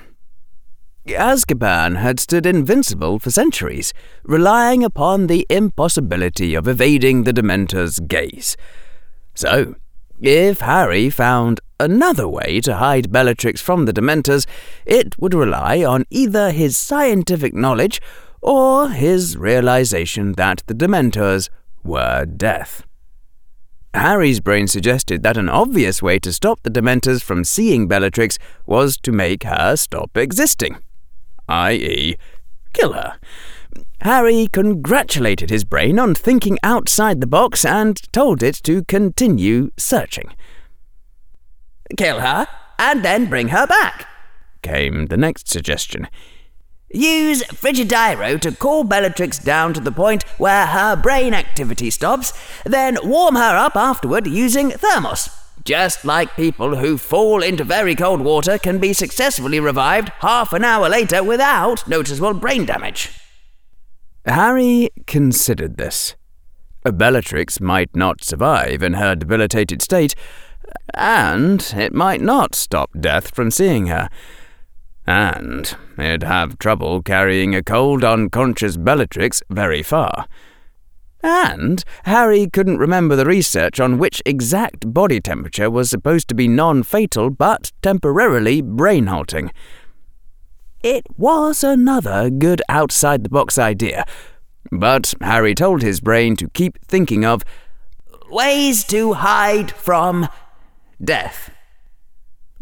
Azkaban 1.07 1.95
had 1.95 2.19
stood 2.19 2.45
invincible 2.45 3.19
for 3.19 3.31
centuries, 3.31 3.93
relying 4.23 4.83
upon 4.83 5.27
the 5.27 5.47
impossibility 5.49 6.55
of 6.55 6.67
evading 6.67 7.23
the 7.23 7.31
Dementor's 7.31 8.01
gaze. 8.01 8.57
So, 9.33 9.75
if 10.19 10.59
Harry 10.59 11.09
found 11.09 11.61
another 11.79 12.27
way 12.27 12.59
to 12.61 12.75
hide 12.75 13.13
Bellatrix 13.13 13.61
from 13.61 13.85
the 13.85 13.93
Dementors, 13.93 14.45
it 14.85 15.17
would 15.17 15.33
rely 15.33 15.85
on 15.85 16.05
either 16.09 16.51
his 16.51 16.77
scientific 16.77 17.53
knowledge 17.53 18.01
or 18.41 18.89
his 18.89 19.37
realization 19.37 20.33
that 20.33 20.63
the 20.67 20.75
Dementors 20.75 21.49
were 21.81 22.25
death. 22.25 22.85
Harry's 23.93 24.39
brain 24.39 24.67
suggested 24.67 25.23
that 25.23 25.37
an 25.37 25.49
obvious 25.49 26.01
way 26.01 26.19
to 26.19 26.31
stop 26.31 26.61
the 26.61 26.69
Dementors 26.69 27.23
from 27.23 27.43
seeing 27.43 27.87
Bellatrix 27.87 28.37
was 28.65 28.97
to 28.97 29.11
make 29.11 29.43
her 29.43 29.75
stop 29.75 30.15
existing, 30.15 30.77
i.e., 31.47 32.15
kill 32.73 32.93
her. 32.93 33.19
Harry 34.01 34.47
congratulated 34.51 35.49
his 35.49 35.63
brain 35.63 35.99
on 35.99 36.13
thinking 36.15 36.57
outside 36.63 37.19
the 37.19 37.27
box 37.27 37.65
and 37.65 38.01
told 38.13 38.43
it 38.43 38.55
to 38.63 38.83
continue 38.85 39.71
searching. 39.77 40.33
Kill 41.97 42.19
her, 42.19 42.47
and 42.77 43.03
then 43.03 43.25
bring 43.25 43.49
her 43.49 43.65
back, 43.65 44.07
came 44.61 45.07
the 45.07 45.17
next 45.17 45.49
suggestion. 45.49 46.07
Use 46.91 47.43
Frigideiro 47.43 48.39
to 48.41 48.51
cool 48.51 48.83
Bellatrix 48.83 49.37
down 49.37 49.75
to 49.75 49.79
the 49.79 49.91
point 49.91 50.23
where 50.39 50.65
her 50.65 50.95
brain 50.95 51.35
activity 51.35 51.91
stops, 51.91 52.33
then 52.65 52.97
warm 53.03 53.35
her 53.35 53.55
up 53.55 53.75
afterward 53.75 54.25
using 54.25 54.71
thermos. 54.71 55.29
Just 55.63 56.03
like 56.03 56.35
people 56.35 56.77
who 56.77 56.97
fall 56.97 57.43
into 57.43 57.63
very 57.63 57.93
cold 57.93 58.21
water 58.21 58.57
can 58.57 58.79
be 58.79 58.93
successfully 58.93 59.59
revived 59.59 60.09
half 60.19 60.51
an 60.51 60.63
hour 60.63 60.89
later 60.89 61.23
without 61.23 61.87
noticeable 61.87 62.33
brain 62.33 62.65
damage. 62.65 63.11
Harry 64.25 64.89
considered 65.05 65.77
this. 65.77 66.15
Bellatrix 66.83 67.61
might 67.61 67.95
not 67.95 68.23
survive 68.23 68.81
in 68.81 68.93
her 68.93 69.13
debilitated 69.13 69.83
state, 69.83 70.15
and 70.95 71.71
it 71.77 71.93
might 71.93 72.21
not 72.21 72.55
stop 72.55 72.89
death 72.99 73.35
from 73.35 73.51
seeing 73.51 73.87
her 73.87 74.09
and 75.09 75.75
he'd 75.97 76.21
have 76.21 76.59
trouble 76.59 77.01
carrying 77.01 77.55
a 77.55 77.63
cold, 77.63 78.03
unconscious 78.03 78.77
Bellatrix 78.77 79.41
very 79.49 79.81
far. 79.81 80.27
And 81.23 81.83
Harry 82.03 82.47
couldn't 82.47 82.77
remember 82.77 83.15
the 83.15 83.25
research 83.25 83.79
on 83.79 83.97
which 83.97 84.21
exact 84.23 84.93
body 84.93 85.19
temperature 85.19 85.71
was 85.71 85.89
supposed 85.89 86.27
to 86.27 86.35
be 86.35 86.47
non 86.47 86.83
fatal 86.83 87.31
but 87.31 87.71
temporarily 87.81 88.61
brain 88.61 89.07
halting. 89.07 89.51
It 90.83 91.07
was 91.17 91.63
another 91.63 92.29
good 92.29 92.61
outside 92.69 93.23
the 93.23 93.29
box 93.29 93.57
idea, 93.57 94.05
but 94.71 95.15
Harry 95.21 95.55
told 95.55 95.81
his 95.81 96.01
brain 96.01 96.35
to 96.35 96.49
keep 96.49 96.77
thinking 96.85 97.25
of 97.25 97.43
ways 98.29 98.83
to 98.85 99.13
hide 99.13 99.71
from 99.71 100.29
death. 101.03 101.49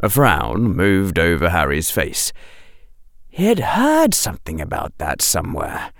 A 0.04 0.10
frown 0.10 0.75
moved 0.75 1.18
over 1.18 1.50
Harry's 1.50 1.89
face. 1.89 2.32
He 3.27 3.46
had 3.46 3.60
heard 3.60 4.13
something 4.13 4.62
about 4.62 4.98
that 5.00 5.22
somewhere. 5.22 5.92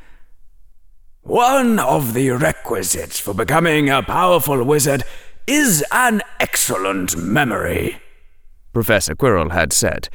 One 1.22 1.80
of 1.80 2.14
the 2.14 2.30
requisites 2.32 3.20
for 3.20 3.34
becoming 3.34 3.90
a 3.90 4.04
powerful 4.04 4.64
wizard 4.64 5.04
is 5.46 5.84
an 5.92 6.22
excellent 6.40 7.18
memory, 7.18 7.98
Professor 8.72 9.16
Quirrell 9.16 9.52
had 9.52 9.74
said. 9.74 10.10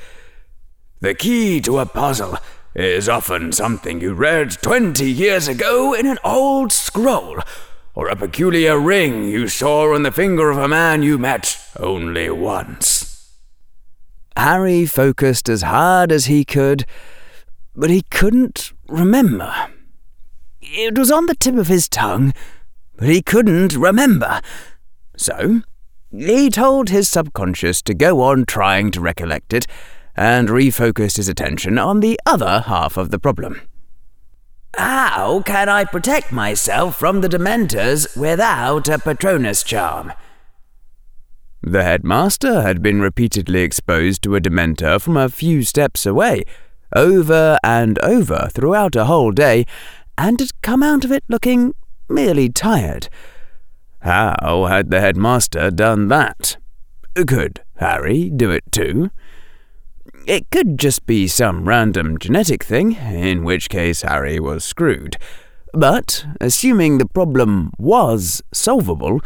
The 1.01 1.15
key 1.15 1.61
to 1.63 1.81
a 1.81 1.87
puzzle 1.87 2.39
is 2.75 3.09
often 3.09 3.53
something 3.53 4.01
you 4.01 4.15
read 4.15 4.53
twenty 4.63 5.11
years 5.11 5.49
ago 5.49 5.93
in 5.93 6.07
an 6.07 6.19
old 6.25 6.73
scroll, 6.73 7.39
or 7.95 8.09
a 8.09 8.17
peculiar 8.17 8.79
ring 8.79 9.25
you 9.25 9.49
saw 9.49 9.93
on 9.95 10.05
the 10.05 10.13
finger 10.13 10.51
of 10.51 10.59
a 10.59 10.69
man 10.69 11.03
you 11.03 11.19
met 11.19 11.59
only 11.79 12.31
once. 12.31 13.12
Harry 14.37 14.87
focused 14.87 15.49
as 15.49 15.63
hard 15.63 16.13
as 16.13 16.27
he 16.27 16.45
could, 16.45 16.85
but 17.75 17.91
he 17.91 18.03
couldn't 18.11 18.73
remember. 18.89 19.53
It 20.61 20.97
was 20.97 21.11
on 21.11 21.27
the 21.27 21.35
tip 21.35 21.57
of 21.57 21.69
his 21.69 21.89
tongue, 21.89 22.33
but 22.97 23.09
he 23.09 23.23
couldn't 23.23 23.75
remember. 23.75 24.41
So, 25.17 25.63
he 26.11 26.51
told 26.51 26.89
his 26.89 27.09
subconscious 27.09 27.83
to 27.83 27.95
go 27.95 28.23
on 28.23 28.45
trying 28.45 28.91
to 28.93 29.01
recollect 29.01 29.53
it, 29.53 29.67
and 30.15 30.49
refocused 30.49 31.17
his 31.17 31.29
attention 31.29 31.79
on 31.79 32.01
the 32.01 32.19
other 32.27 32.61
half 32.67 32.97
of 32.97 33.11
the 33.11 33.19
problem. 33.19 33.63
How 34.77 35.43
can 35.43 35.69
I 35.69 35.85
protect 35.85 36.33
myself 36.33 36.97
from 36.97 37.21
the 37.21 37.29
Dementors 37.29 38.17
without 38.17 38.89
a 38.89 38.99
Patronus 38.99 39.63
charm? 39.63 40.13
The 41.63 41.85
headmaster 41.85 42.63
had 42.63 42.83
been 42.83 43.01
repeatedly 43.01 43.61
exposed 43.61 44.23
to 44.23 44.35
a 44.35 44.41
Dementor 44.41 45.01
from 45.01 45.17
a 45.17 45.29
few 45.29 45.63
steps 45.63 46.05
away, 46.05 46.43
over 46.95 47.57
and 47.63 48.01
over 48.01 48.49
throughout 48.53 48.97
a 48.97 49.05
whole 49.05 49.31
day, 49.31 49.65
and 50.19 50.41
had 50.41 50.51
come 50.63 50.83
out 50.83 51.05
of 51.05 51.13
it 51.13 51.23
looking 51.29 51.73
merely 52.09 52.49
tired. 52.49 53.09
How 54.01 54.67
had 54.69 54.91
the 54.91 55.01
headmaster 55.01 55.71
done 55.71 56.09
that? 56.09 56.57
Could 57.15 57.61
Harry 57.77 58.29
do 58.29 58.51
it 58.51 58.65
too? 58.73 59.11
It 60.27 60.51
could 60.51 60.79
just 60.79 61.07
be 61.07 61.29
some 61.29 61.69
random 61.69 62.19
genetic 62.19 62.65
thing, 62.65 62.97
in 62.97 63.45
which 63.45 63.69
case 63.69 64.03
Harry 64.03 64.41
was 64.41 64.65
screwed. 64.65 65.17
But, 65.73 66.27
assuming 66.41 66.99
the 66.99 67.07
problem 67.07 67.73
was 67.79 68.43
solvable, 68.53 69.21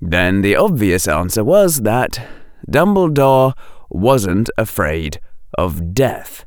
then 0.00 0.40
the 0.40 0.56
obvious 0.56 1.06
answer 1.06 1.44
was 1.44 1.82
that 1.82 2.26
Dumbledore 2.70 3.54
wasn't 3.88 4.50
afraid 4.56 5.20
of 5.58 5.92
death. 5.94 6.44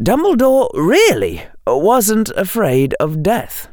Dumbledore 0.00 0.70
really 0.74 1.42
wasn't 1.66 2.30
afraid 2.30 2.94
of 3.00 3.22
death. 3.22 3.68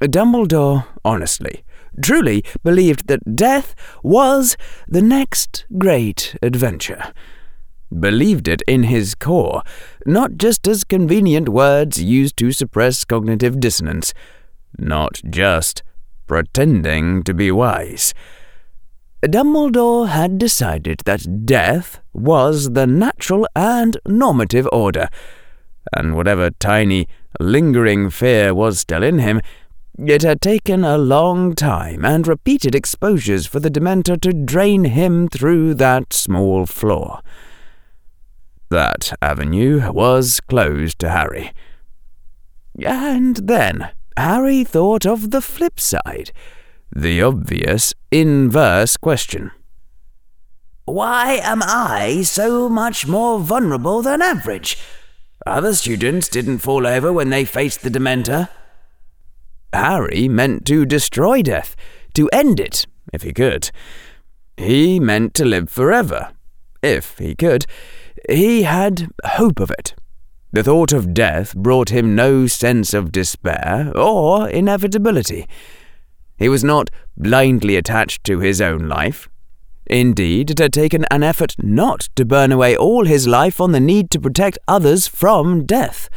Dumbledore, 0.00 0.86
honestly, 1.04 1.64
truly 2.02 2.44
believed 2.62 3.08
that 3.08 3.36
death 3.36 3.74
was 4.02 4.56
the 4.86 5.00
next 5.00 5.64
great 5.78 6.36
adventure 6.42 7.12
believed 8.00 8.48
it 8.48 8.62
in 8.66 8.84
his 8.84 9.14
core, 9.14 9.62
not 10.04 10.36
just 10.36 10.66
as 10.66 10.84
convenient 10.84 11.48
words 11.48 12.02
used 12.02 12.36
to 12.38 12.52
suppress 12.52 13.04
cognitive 13.04 13.60
dissonance, 13.60 14.12
not 14.78 15.20
just 15.28 15.82
pretending 16.26 17.22
to 17.24 17.34
be 17.34 17.50
wise. 17.50 18.14
Dumbledore 19.22 20.08
had 20.08 20.38
decided 20.38 21.00
that 21.04 21.46
death 21.46 22.00
was 22.12 22.72
the 22.72 22.86
natural 22.86 23.46
and 23.56 23.96
normative 24.06 24.68
order, 24.72 25.08
and 25.96 26.14
whatever 26.14 26.50
tiny, 26.50 27.08
lingering 27.40 28.10
fear 28.10 28.54
was 28.54 28.78
still 28.78 29.02
in 29.02 29.18
him, 29.18 29.40
it 29.98 30.22
had 30.22 30.42
taken 30.42 30.84
a 30.84 30.98
long 30.98 31.54
time 31.54 32.04
and 32.04 32.26
repeated 32.26 32.74
exposures 32.74 33.46
for 33.46 33.60
the 33.60 33.70
Dementor 33.70 34.20
to 34.20 34.32
drain 34.32 34.84
him 34.84 35.26
through 35.26 35.74
that 35.74 36.12
small 36.12 36.66
flaw. 36.66 37.22
That 38.68 39.12
avenue 39.22 39.90
was 39.92 40.40
closed 40.40 40.98
to 40.98 41.10
Harry. 41.10 41.52
And 42.84 43.36
then 43.36 43.90
Harry 44.16 44.64
thought 44.64 45.04
of 45.04 45.30
the 45.30 45.42
flip 45.42 45.78
side, 45.78 46.32
the 46.94 47.20
obvious 47.20 47.94
inverse 48.10 48.96
question. 48.96 49.50
Why 50.86 51.40
am 51.42 51.62
I 51.62 52.22
so 52.22 52.68
much 52.68 53.06
more 53.06 53.38
vulnerable 53.40 54.02
than 54.02 54.22
average? 54.22 54.78
Other 55.44 55.74
students 55.74 56.28
didn't 56.28 56.58
fall 56.58 56.86
over 56.86 57.12
when 57.12 57.30
they 57.30 57.44
faced 57.44 57.82
the 57.82 57.90
Dementor. 57.90 58.48
Harry 59.72 60.28
meant 60.28 60.64
to 60.66 60.86
destroy 60.86 61.42
death, 61.42 61.76
to 62.14 62.28
end 62.32 62.58
it, 62.58 62.86
if 63.12 63.22
he 63.22 63.32
could. 63.32 63.70
He 64.56 64.98
meant 64.98 65.34
to 65.34 65.44
live 65.44 65.68
forever, 65.68 66.30
if 66.82 67.18
he 67.18 67.34
could. 67.34 67.66
He 68.28 68.62
had 68.62 69.10
hope 69.24 69.60
of 69.60 69.70
it. 69.70 69.94
The 70.56 70.64
thought 70.64 70.94
of 70.94 71.12
death 71.12 71.54
brought 71.54 71.90
him 71.90 72.14
no 72.14 72.46
sense 72.46 72.94
of 72.94 73.12
despair 73.12 73.92
or 73.94 74.48
inevitability. 74.48 75.46
He 76.38 76.48
was 76.48 76.64
not 76.64 76.88
blindly 77.14 77.76
attached 77.76 78.24
to 78.24 78.38
his 78.38 78.58
own 78.62 78.88
life. 78.88 79.28
Indeed, 79.84 80.52
it 80.52 80.58
had 80.58 80.72
taken 80.72 81.04
an 81.10 81.22
effort 81.22 81.56
not 81.58 82.08
to 82.16 82.24
burn 82.24 82.52
away 82.52 82.74
all 82.74 83.04
his 83.04 83.26
life 83.26 83.60
on 83.60 83.72
the 83.72 83.80
need 83.80 84.10
to 84.12 84.18
protect 84.18 84.56
others 84.66 85.06
from 85.06 85.66
death. 85.66 86.08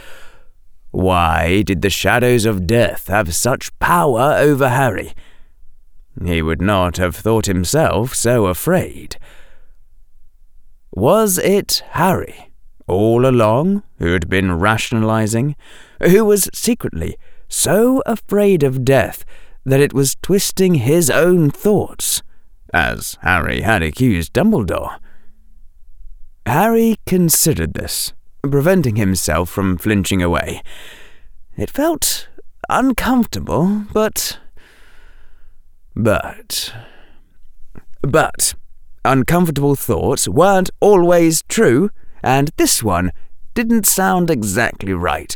Why 0.91 1.61
did 1.61 1.81
the 1.81 1.89
shadows 1.89 2.45
of 2.45 2.65
death 2.65 3.07
have 3.07 3.35
such 3.35 3.77
power 3.79 4.35
over 4.37 4.69
Harry? 4.69 5.13
He 6.23 6.41
would 6.41 6.61
not 6.61 6.95
have 6.95 7.13
thought 7.13 7.47
himself 7.47 8.15
so 8.15 8.45
afraid. 8.45 9.17
Was 10.91 11.37
it 11.37 11.83
Harry, 11.89 12.48
all 12.89 13.25
along, 13.25 13.83
who 13.99 14.13
had 14.13 14.27
been 14.27 14.59
rationalizing, 14.59 15.55
who 16.01 16.25
was 16.25 16.49
secretly 16.53 17.17
so 17.47 18.01
afraid 18.05 18.63
of 18.63 18.83
death 18.83 19.23
that 19.65 19.79
it 19.79 19.93
was 19.93 20.15
twisting 20.21 20.75
his 20.75 21.09
own 21.09 21.49
thoughts, 21.49 22.21
as 22.73 23.17
Harry 23.21 23.61
had 23.61 23.81
accused 23.81 24.33
Dumbledore? 24.33 24.99
Harry 26.45 26.95
considered 27.05 27.73
this, 27.73 28.13
preventing 28.41 28.95
himself 28.95 29.49
from 29.49 29.77
flinching 29.77 30.21
away. 30.21 30.61
It 31.55 31.69
felt 31.69 32.27
uncomfortable, 32.69 33.85
but. 33.93 34.39
But. 35.95 36.73
But 38.01 38.53
uncomfortable 39.05 39.75
thoughts 39.75 40.27
weren't 40.27 40.69
always 40.79 41.41
true, 41.43 41.89
and 42.23 42.51
this 42.57 42.83
one 42.83 43.11
didn't 43.53 43.85
sound 43.85 44.29
exactly 44.29 44.93
right. 44.93 45.35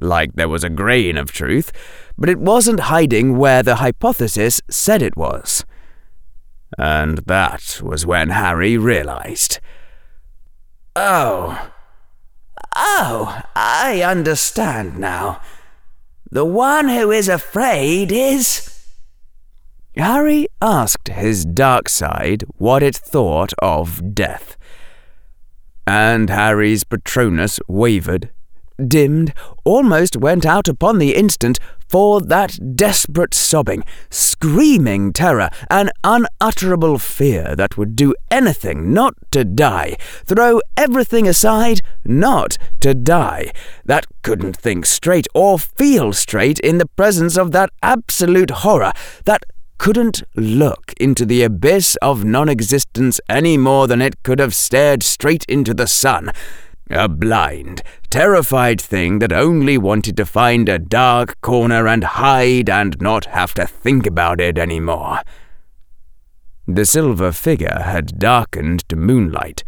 Like 0.00 0.34
there 0.34 0.48
was 0.48 0.64
a 0.64 0.70
grain 0.70 1.16
of 1.16 1.32
truth, 1.32 1.72
but 2.16 2.28
it 2.28 2.38
wasn't 2.38 2.80
hiding 2.80 3.36
where 3.36 3.62
the 3.62 3.76
hypothesis 3.76 4.60
said 4.68 5.02
it 5.02 5.16
was. 5.16 5.64
And 6.76 7.18
that 7.26 7.80
was 7.82 8.04
when 8.04 8.30
Harry 8.30 8.76
realized. 8.76 9.60
Oh. 10.94 11.70
Oh, 12.76 13.42
I 13.56 14.02
understand 14.02 14.98
now. 14.98 15.40
The 16.30 16.44
one 16.44 16.88
who 16.88 17.10
is 17.10 17.28
afraid 17.28 18.12
is. 18.12 18.84
Harry 19.96 20.46
asked 20.60 21.08
his 21.08 21.44
dark 21.44 21.88
side 21.88 22.44
what 22.58 22.82
it 22.82 22.96
thought 22.96 23.52
of 23.60 24.14
death. 24.14 24.57
And 25.88 26.28
Harry's 26.28 26.84
Patronus 26.84 27.60
wavered, 27.66 28.28
dimmed, 28.76 29.32
almost 29.64 30.18
went 30.18 30.44
out 30.44 30.68
upon 30.68 30.98
the 30.98 31.14
instant 31.14 31.58
for 31.88 32.20
that 32.20 32.76
desperate 32.76 33.32
sobbing, 33.32 33.84
screaming 34.10 35.14
terror, 35.14 35.48
an 35.70 35.88
unutterable 36.04 36.98
fear 36.98 37.56
that 37.56 37.78
would 37.78 37.96
do 37.96 38.14
anything 38.30 38.92
not 38.92 39.14
to 39.30 39.46
die, 39.46 39.96
throw 40.26 40.60
everything 40.76 41.26
aside 41.26 41.80
not 42.04 42.58
to 42.80 42.92
die, 42.92 43.50
that 43.86 44.04
couldn't 44.20 44.58
think 44.58 44.84
straight 44.84 45.26
or 45.34 45.58
feel 45.58 46.12
straight 46.12 46.58
in 46.58 46.76
the 46.76 46.88
presence 46.98 47.38
of 47.38 47.52
that 47.52 47.70
absolute 47.82 48.50
horror, 48.50 48.92
that 49.24 49.42
couldn't 49.78 50.22
look 50.34 50.92
into 51.00 51.24
the 51.24 51.42
abyss 51.42 51.96
of 52.02 52.24
non 52.24 52.48
existence 52.48 53.20
any 53.28 53.56
more 53.56 53.86
than 53.86 54.02
it 54.02 54.22
could 54.22 54.38
have 54.38 54.54
stared 54.54 55.02
straight 55.02 55.44
into 55.48 55.72
the 55.72 55.86
sun. 55.86 56.30
A 56.90 57.08
blind, 57.08 57.82
terrified 58.10 58.80
thing 58.80 59.18
that 59.18 59.32
only 59.32 59.78
wanted 59.78 60.16
to 60.16 60.26
find 60.26 60.68
a 60.68 60.78
dark 60.78 61.40
corner 61.40 61.86
and 61.86 62.02
hide 62.02 62.68
and 62.68 63.00
not 63.00 63.26
have 63.26 63.54
to 63.54 63.66
think 63.66 64.06
about 64.06 64.40
it 64.40 64.58
any 64.58 64.80
more. 64.80 65.20
The 66.66 66.84
silver 66.84 67.32
figure 67.32 67.82
had 67.84 68.18
darkened 68.18 68.88
to 68.88 68.96
moonlight, 68.96 69.64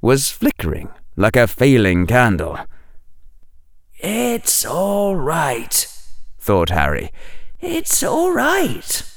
was 0.00 0.30
flickering 0.30 0.88
like 1.16 1.36
a 1.36 1.46
failing 1.46 2.06
candle. 2.06 2.58
It's 3.98 4.64
all 4.64 5.14
right, 5.16 5.86
thought 6.38 6.70
Harry. 6.70 7.12
It's 7.60 8.02
all 8.02 8.32
right. 8.32 9.11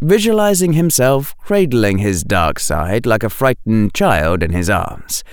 Visualizing 0.00 0.72
himself 0.72 1.36
cradling 1.38 1.98
his 1.98 2.22
dark 2.22 2.58
side 2.58 3.06
like 3.06 3.22
a 3.22 3.30
frightened 3.30 3.94
child 3.94 4.42
in 4.42 4.52
his 4.52 4.68
arms. 4.68 5.24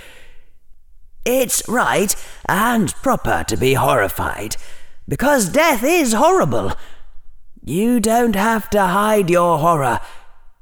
It's 1.26 1.68
right 1.68 2.16
and 2.48 2.94
proper 2.96 3.44
to 3.48 3.58
be 3.58 3.74
horrified, 3.74 4.56
because 5.08 5.50
death 5.50 5.84
is 5.84 6.14
horrible. 6.14 6.74
You 7.64 8.00
don't 8.00 8.36
have 8.36 8.70
to 8.72 8.82
hide 8.82 9.30
your 9.30 9.60
horror. 9.60 10.00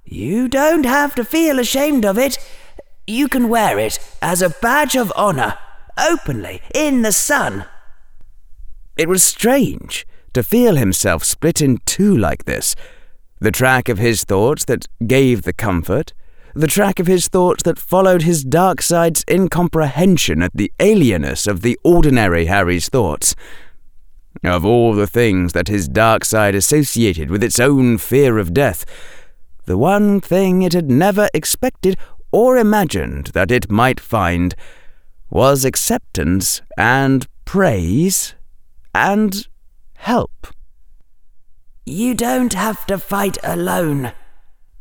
You 0.04 0.48
don't 0.48 0.86
have 0.86 1.16
to 1.16 1.24
feel 1.24 1.60
ashamed 1.60 2.04
of 2.04 2.18
it. 2.18 2.38
You 3.08 3.28
can 3.28 3.48
wear 3.48 3.80
it 3.80 4.00
as 4.22 4.42
a 4.42 4.50
badge 4.50 4.96
of 4.96 5.14
honor, 5.16 5.58
openly, 5.98 6.62
in 6.74 7.04
the 7.04 7.14
sun. 7.14 7.66
It 8.98 9.08
was 9.08 9.24
strange 9.24 10.06
to 10.34 10.44
feel 10.44 10.76
himself 10.76 11.24
split 11.24 11.62
in 11.62 11.78
two 11.86 12.16
like 12.16 12.46
this. 12.46 12.76
The 13.42 13.52
track 13.52 13.88
of 13.88 14.00
his 14.00 14.26
thoughts 14.26 14.66
that 14.66 14.88
gave 15.08 15.44
the 15.44 15.54
comfort, 15.54 16.14
the 16.54 16.68
track 16.68 17.00
of 17.00 17.08
his 17.08 17.30
thoughts 17.30 17.64
that 17.64 17.80
followed 17.80 18.24
his 18.24 18.44
dark 18.44 18.82
side's 18.82 19.24
incomprehension 19.30 20.42
at 20.42 20.52
the 20.54 20.74
alienness 20.80 21.48
of 21.48 21.62
the 21.62 21.80
ordinary 21.84 22.46
Harry's 22.46 22.90
thoughts. 22.90 23.36
Of 24.44 24.66
all 24.66 24.94
the 24.94 25.08
things 25.08 25.54
that 25.54 25.70
his 25.70 25.88
dark 25.88 26.26
side 26.26 26.54
associated 26.54 27.30
with 27.30 27.44
its 27.44 27.60
own 27.60 27.98
fear 27.98 28.38
of 28.40 28.54
death, 28.54 28.84
the 29.66 29.78
one 29.78 30.20
thing 30.20 30.62
it 30.62 30.74
had 30.74 30.90
never 30.90 31.30
expected 31.34 31.98
or 32.32 32.58
imagined 32.58 33.28
that 33.28 33.52
it 33.52 33.72
might 33.72 34.00
find 34.00 34.54
was 35.30 35.64
acceptance 35.64 36.62
and 36.78 37.28
praise 37.46 38.36
and 38.94 39.48
help. 39.96 40.48
You 41.90 42.14
don't 42.14 42.54
have 42.54 42.86
to 42.86 43.00
fight 43.00 43.40
alone, 43.44 44.12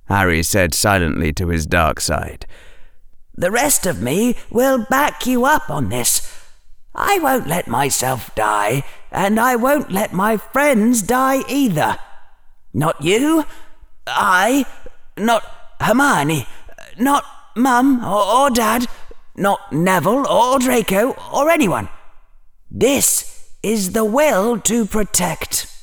Harry 0.08 0.42
said 0.42 0.74
silently 0.74 1.32
to 1.32 1.48
his 1.48 1.64
dark 1.64 2.02
side. 2.02 2.44
The 3.34 3.50
rest 3.50 3.86
of 3.86 4.02
me 4.02 4.36
will 4.50 4.84
back 4.90 5.26
you 5.26 5.46
up 5.46 5.70
on 5.70 5.88
this. 5.88 6.30
I 6.94 7.18
won't 7.18 7.46
let 7.46 7.66
myself 7.66 8.34
die, 8.34 8.84
and 9.10 9.40
I 9.40 9.56
won't 9.56 9.90
let 9.90 10.12
my 10.12 10.36
friends 10.36 11.00
die 11.00 11.44
either. 11.48 11.96
Not 12.74 13.02
you, 13.02 13.46
I, 14.06 14.66
not 15.16 15.44
Hermione, 15.80 16.46
not 16.98 17.24
Mum 17.56 18.04
or, 18.04 18.22
or 18.22 18.50
Dad, 18.50 18.86
not 19.34 19.72
Neville 19.72 20.26
or 20.28 20.58
Draco 20.58 21.16
or 21.32 21.48
anyone. 21.48 21.88
This 22.70 23.50
is 23.62 23.92
the 23.92 24.04
will 24.04 24.60
to 24.60 24.84
protect. 24.84 25.77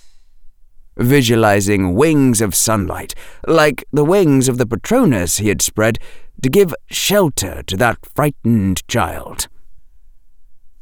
Visualizing 0.97 1.93
wings 1.93 2.39
of 2.39 2.55
sunlight, 2.55 3.13
like 3.47 3.83
the 3.91 4.05
wings 4.05 4.47
of 4.47 4.57
the 4.57 4.65
Patronus 4.65 5.37
he 5.37 5.49
had 5.49 5.61
spread 5.61 5.99
to 6.41 6.49
give 6.49 6.73
shelter 6.89 7.63
to 7.63 7.75
that 7.77 8.05
frightened 8.05 8.87
child. 8.87 9.47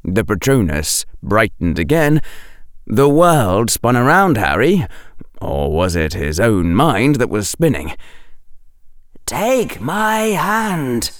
The 0.03 0.23
Patronus 0.23 1.05
brightened 1.23 1.79
again. 1.79 2.21
The 2.85 3.09
world 3.09 3.71
spun 3.71 3.95
around 3.95 4.37
Harry, 4.37 4.85
or 5.41 5.71
was 5.71 5.95
it 5.95 6.13
his 6.13 6.39
own 6.39 6.75
mind 6.75 7.15
that 7.15 7.29
was 7.29 7.47
spinning? 7.47 7.95
Take 9.25 9.79
my 9.79 10.17
hand, 10.19 11.11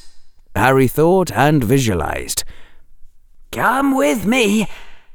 Harry 0.55 0.87
thought 0.87 1.31
and 1.31 1.63
visualized. 1.63 2.43
Come 3.51 3.95
with 3.95 4.25
me, 4.25 4.67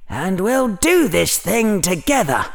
and 0.08 0.40
we'll 0.40 0.68
do 0.76 1.06
this 1.06 1.38
thing 1.38 1.82
together. 1.82 2.46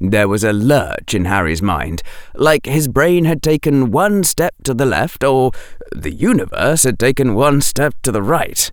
There 0.00 0.28
was 0.28 0.44
a 0.44 0.52
lurch 0.52 1.14
in 1.14 1.24
Harry's 1.24 1.62
mind, 1.62 2.02
like 2.34 2.66
his 2.66 2.86
brain 2.86 3.24
had 3.24 3.42
taken 3.42 3.90
one 3.90 4.24
step 4.24 4.54
to 4.64 4.74
the 4.74 4.84
left, 4.84 5.24
or 5.24 5.52
the 5.90 6.12
universe 6.12 6.82
had 6.82 6.98
taken 6.98 7.34
one 7.34 7.62
step 7.62 7.94
to 8.02 8.12
the 8.12 8.22
right. 8.22 8.70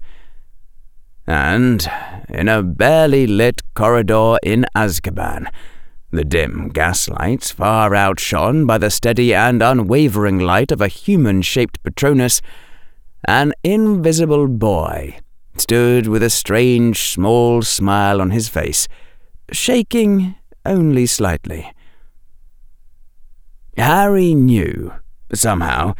And 1.25 1.89
in 2.27 2.49
a 2.49 2.61
barely 2.61 3.25
lit 3.25 3.61
corridor 3.73 4.37
in 4.43 4.65
Azkaban, 4.75 5.47
the 6.11 6.25
dim 6.25 6.69
gaslights 6.69 7.51
far 7.51 7.95
outshone 7.95 8.65
by 8.65 8.77
the 8.77 8.91
steady 8.91 9.33
and 9.33 9.63
unwavering 9.63 10.39
light 10.39 10.71
of 10.71 10.81
a 10.81 10.89
human 10.89 11.41
shaped 11.41 11.81
Patronus, 11.83 12.41
an 13.25 13.53
invisible 13.63 14.47
boy 14.49 15.17
stood 15.57 16.07
with 16.07 16.21
a 16.21 16.29
strange 16.29 17.11
small 17.11 17.61
smile 17.61 18.19
on 18.19 18.31
his 18.31 18.49
face, 18.49 18.87
shaking 19.51 20.35
only 20.65 21.05
slightly. 21.05 21.71
Harry 23.77 24.33
knew, 24.35 24.93
somehow, 25.33 25.95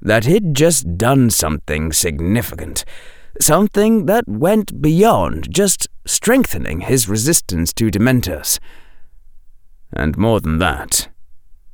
that 0.00 0.24
he'd 0.24 0.54
just 0.54 0.96
done 0.96 1.30
something 1.30 1.92
significant, 1.92 2.84
something 3.40 4.06
that 4.06 4.28
went 4.28 4.80
beyond 4.80 5.52
just 5.52 5.88
strengthening 6.06 6.80
his 6.80 7.08
resistance 7.08 7.72
to 7.74 7.90
Dementors. 7.90 8.58
And 9.92 10.16
more 10.16 10.40
than 10.40 10.58
that, 10.58 11.08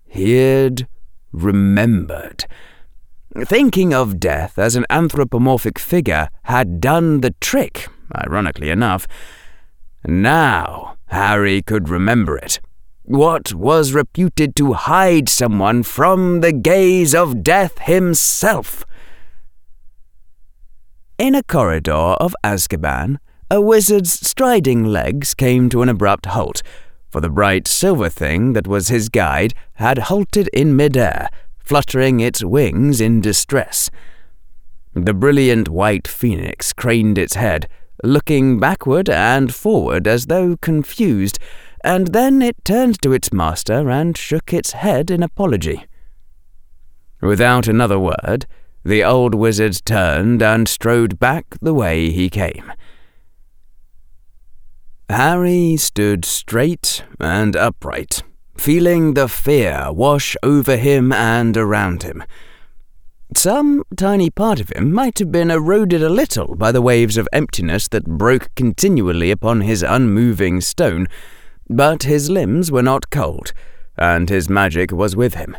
he'd 0.07 0.89
remembered. 1.33 2.47
Thinking 3.45 3.93
of 3.93 4.19
death 4.19 4.59
as 4.59 4.77
an 4.77 4.87
anthropomorphic 4.89 5.79
figure 5.79 6.31
had 6.45 6.81
done 6.81 7.21
the 7.21 7.35
trick, 7.41 7.89
ironically 8.17 8.71
enough. 8.71 9.07
Now 10.07 10.96
Harry 11.09 11.63
could 11.63 11.89
remember 11.89 12.37
it. 12.37 12.61
What 13.03 13.55
was 13.55 13.93
reputed 13.93 14.57
to 14.57 14.73
hide 14.73 15.29
someone 15.29 15.85
from 15.85 16.41
the 16.41 16.53
gaze 16.53 17.15
of 17.15 17.43
death 17.43 17.79
himself? 17.79 18.85
In 21.19 21.35
a 21.35 21.43
corridor 21.43 21.93
of 21.93 22.35
Azkaban, 22.43 23.19
a 23.51 23.61
wizard's 23.61 24.13
striding 24.29 24.85
legs 24.85 25.35
came 25.35 25.69
to 25.69 25.83
an 25.83 25.89
abrupt 25.89 26.27
halt, 26.27 26.63
for 27.09 27.21
the 27.21 27.31
bright 27.31 27.69
silver 27.69 28.09
thing 28.09 28.55
that 28.55 28.67
was 28.67 28.89
his 28.89 29.09
guide 29.09 29.55
had 29.75 29.99
halted 29.99 30.49
in 30.49 30.75
midair, 30.75 31.31
fluttering 31.59 32.21
its 32.21 32.45
wings 32.45 33.01
in 33.01 33.21
distress. 33.21 33.89
The 34.95 35.15
brilliant 35.15 35.69
white 35.69 36.09
phoenix 36.09 36.73
craned 36.73 37.19
its 37.19 37.35
head, 37.35 37.69
looking 38.03 38.59
backward 38.59 39.09
and 39.09 39.55
forward 39.55 40.07
as 40.07 40.27
though 40.27 40.57
confused, 40.57 41.39
and 41.83 42.09
then 42.09 42.43
it 42.43 42.65
turned 42.65 43.01
to 43.03 43.13
its 43.13 43.33
master 43.33 43.91
and 43.91 44.17
shook 44.17 44.53
its 44.53 44.73
head 44.73 45.11
in 45.11 45.23
apology. 45.23 45.87
Without 47.21 47.69
another 47.69 47.99
word, 47.99 48.47
the 48.85 49.03
old 49.03 49.35
wizard 49.35 49.81
turned 49.85 50.43
and 50.43 50.69
strode 50.69 51.19
back 51.19 51.57
the 51.61 51.75
way 51.75 52.11
he 52.11 52.29
came. 52.29 52.73
Harry 55.09 55.77
stood 55.77 56.25
straight 56.25 57.05
and 57.21 57.57
upright, 57.57 58.23
feeling 58.57 59.15
the 59.15 59.29
fear 59.29 59.93
wash 59.93 60.37
over 60.43 60.77
him 60.77 61.13
and 61.13 61.57
around 61.57 62.03
him. 62.03 62.23
Some 63.35 63.83
tiny 63.97 64.31
part 64.31 64.61
of 64.61 64.71
him 64.71 64.93
might 64.93 65.19
have 65.19 65.33
been 65.33 65.51
eroded 65.51 66.03
a 66.03 66.09
little 66.09 66.55
by 66.55 66.71
the 66.71 66.81
waves 66.81 67.17
of 67.17 67.29
emptiness 67.33 67.89
that 67.89 68.05
broke 68.05 68.55
continually 68.55 69.33
upon 69.33 69.63
his 69.63 69.83
unmoving 69.83 70.61
stone, 70.61 71.09
but 71.69 72.05
his 72.05 72.31
limbs 72.31 72.71
were 72.71 72.83
not 72.83 73.11
cold, 73.11 73.53
and 73.99 74.29
his 74.29 74.49
magic 74.49 74.93
was 74.93 75.17
with 75.17 75.35
him. 75.35 75.57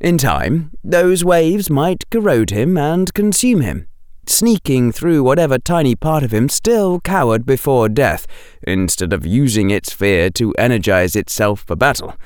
In 0.00 0.18
time, 0.18 0.70
those 0.84 1.24
waves 1.24 1.70
might 1.70 2.08
corrode 2.10 2.50
him 2.50 2.76
and 2.76 3.12
consume 3.14 3.62
him, 3.62 3.88
sneaking 4.26 4.92
through 4.92 5.22
whatever 5.22 5.58
tiny 5.58 5.96
part 5.96 6.22
of 6.22 6.32
him 6.32 6.48
still 6.48 7.00
cowered 7.00 7.46
before 7.46 7.88
death, 7.88 8.26
instead 8.62 9.14
of 9.14 9.24
using 9.24 9.70
its 9.70 9.92
fear 9.92 10.28
to 10.30 10.52
energize 10.58 11.16
itself 11.16 11.64
for 11.66 11.74
battle. 11.74 12.16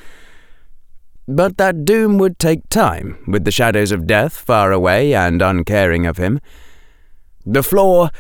But 1.26 1.56
that 1.56 1.84
doom 1.84 2.18
would 2.18 2.38
take 2.38 2.68
time, 2.68 3.18
with 3.26 3.44
the 3.44 3.50
shadows 3.50 3.92
of 3.92 4.06
death 4.06 4.37
far 4.37 4.72
away 4.72 5.14
and 5.14 5.40
uncaring 5.40 6.06
of 6.06 6.18
him. 6.18 6.40
The 7.46 7.62
flaw, 7.62 8.10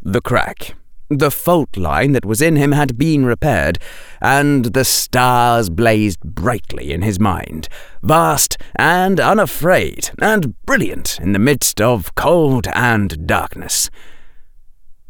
the 0.00 0.20
crack, 0.20 0.74
the 1.18 1.30
fault 1.30 1.76
line 1.76 2.12
that 2.12 2.24
was 2.24 2.40
in 2.40 2.56
him 2.56 2.72
had 2.72 2.96
been 2.96 3.24
repaired, 3.24 3.78
and 4.20 4.66
the 4.66 4.84
stars 4.84 5.70
blazed 5.70 6.20
brightly 6.20 6.92
in 6.92 7.02
his 7.02 7.18
mind, 7.18 7.68
vast 8.02 8.56
and 8.76 9.18
unafraid 9.18 10.10
and 10.20 10.54
brilliant 10.64 11.18
in 11.20 11.32
the 11.32 11.38
midst 11.38 11.80
of 11.80 12.14
cold 12.14 12.66
and 12.74 13.26
darkness. 13.26 13.90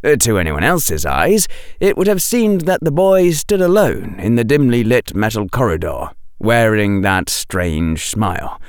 Uh, 0.04 0.16
to 0.16 0.38
anyone 0.38 0.64
else's 0.64 1.06
eyes, 1.06 1.46
it 1.78 1.96
would 1.96 2.08
have 2.08 2.22
seemed 2.22 2.62
that 2.62 2.82
the 2.82 2.90
boy 2.90 3.30
stood 3.30 3.60
alone 3.60 4.18
in 4.18 4.34
the 4.34 4.44
dimly 4.44 4.82
lit 4.82 5.14
metal 5.14 5.48
corridor, 5.48 6.10
wearing 6.42 7.00
that 7.02 7.30
strange 7.30 8.06
smile. 8.06 8.60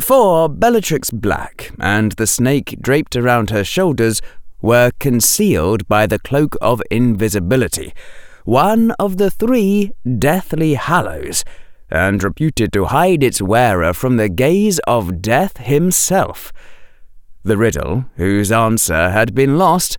For 0.00 0.48
Bellatrix 0.48 1.10
Black 1.10 1.72
and 1.78 2.12
the 2.12 2.26
snake 2.26 2.76
draped 2.80 3.16
around 3.16 3.50
her 3.50 3.64
shoulders 3.64 4.22
were 4.60 4.92
concealed 5.00 5.88
by 5.88 6.06
the 6.06 6.18
cloak 6.18 6.56
of 6.62 6.82
invisibility, 6.90 7.92
one 8.44 8.92
of 8.92 9.16
the 9.16 9.30
three 9.30 9.92
Deathly 10.18 10.74
Hallows, 10.74 11.44
and 11.90 12.22
reputed 12.22 12.72
to 12.72 12.86
hide 12.86 13.22
its 13.22 13.42
wearer 13.42 13.92
from 13.92 14.16
the 14.16 14.28
gaze 14.28 14.78
of 14.80 15.20
Death 15.20 15.58
himself. 15.58 16.52
The 17.42 17.56
riddle, 17.56 18.06
whose 18.16 18.52
answer 18.52 19.10
had 19.10 19.34
been 19.34 19.58
lost, 19.58 19.98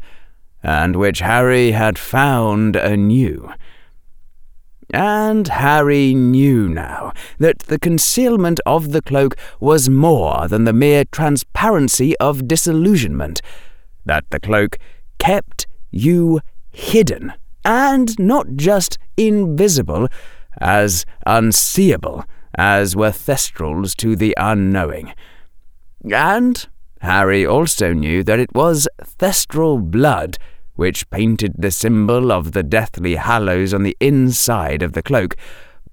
and 0.63 0.95
which 0.95 1.19
Harry 1.19 1.71
had 1.71 1.99
found 1.99 2.75
anew. 2.75 3.51
And 4.93 5.47
Harry 5.47 6.13
knew 6.13 6.69
now 6.69 7.13
that 7.39 7.59
the 7.59 7.79
concealment 7.79 8.59
of 8.63 8.91
the 8.91 9.01
cloak 9.01 9.35
was 9.59 9.89
more 9.89 10.47
than 10.47 10.65
the 10.65 10.71
mere 10.71 11.03
transparency 11.05 12.15
of 12.17 12.47
disillusionment, 12.47 13.41
that 14.05 14.25
the 14.29 14.39
cloak 14.39 14.77
kept 15.17 15.65
you 15.89 16.41
hidden, 16.69 17.33
and 17.65 18.17
not 18.19 18.55
just 18.55 18.99
invisible, 19.17 20.07
as 20.61 21.05
unseeable 21.25 22.23
as 22.55 22.95
were 22.95 23.09
thestrals 23.09 23.95
to 23.95 24.15
the 24.15 24.35
unknowing. 24.37 25.11
And 26.11 26.67
Harry 27.01 27.43
also 27.45 27.93
knew 27.93 28.23
that 28.23 28.39
it 28.39 28.53
was 28.53 28.87
thestral 29.01 29.81
blood 29.81 30.37
which 30.75 31.09
painted 31.09 31.53
the 31.57 31.71
symbol 31.71 32.31
of 32.31 32.51
the 32.51 32.63
Deathly 32.63 33.15
Hallows 33.15 33.73
on 33.73 33.83
the 33.83 33.97
inside 33.99 34.81
of 34.81 34.93
the 34.93 35.03
cloak, 35.03 35.35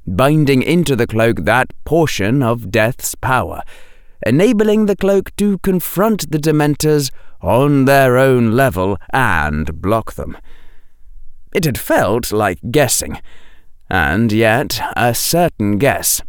binding 0.07 0.63
into 0.63 0.97
the 0.97 1.07
cloak 1.07 1.45
that 1.45 1.73
portion 1.85 2.43
of 2.43 2.71
Death's 2.71 3.15
power, 3.15 3.63
enabling 4.27 4.87
the 4.87 4.97
cloak 4.97 5.35
to 5.37 5.59
confront 5.59 6.31
the 6.31 6.39
Dementors 6.39 7.11
on 7.41 7.85
their 7.85 8.17
own 8.17 8.53
level 8.53 8.99
and 9.13 9.81
block 9.81 10.15
them. 10.15 10.37
It 11.55 11.65
had 11.65 11.79
felt 11.79 12.33
like 12.33 12.59
guessing, 12.71 13.21
and 13.89 14.31
yet 14.31 14.81
a 14.97 15.15
certain 15.15 15.79
guess, 15.79 16.23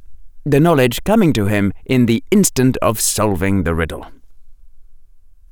the 0.46 0.60
knowledge 0.60 1.04
coming 1.04 1.34
to 1.34 1.46
him 1.46 1.72
in 1.86 2.08
the 2.08 2.24
instant 2.32 2.78
of 2.82 3.00
solving 3.00 3.64
the 3.64 3.76
riddle. 3.76 4.08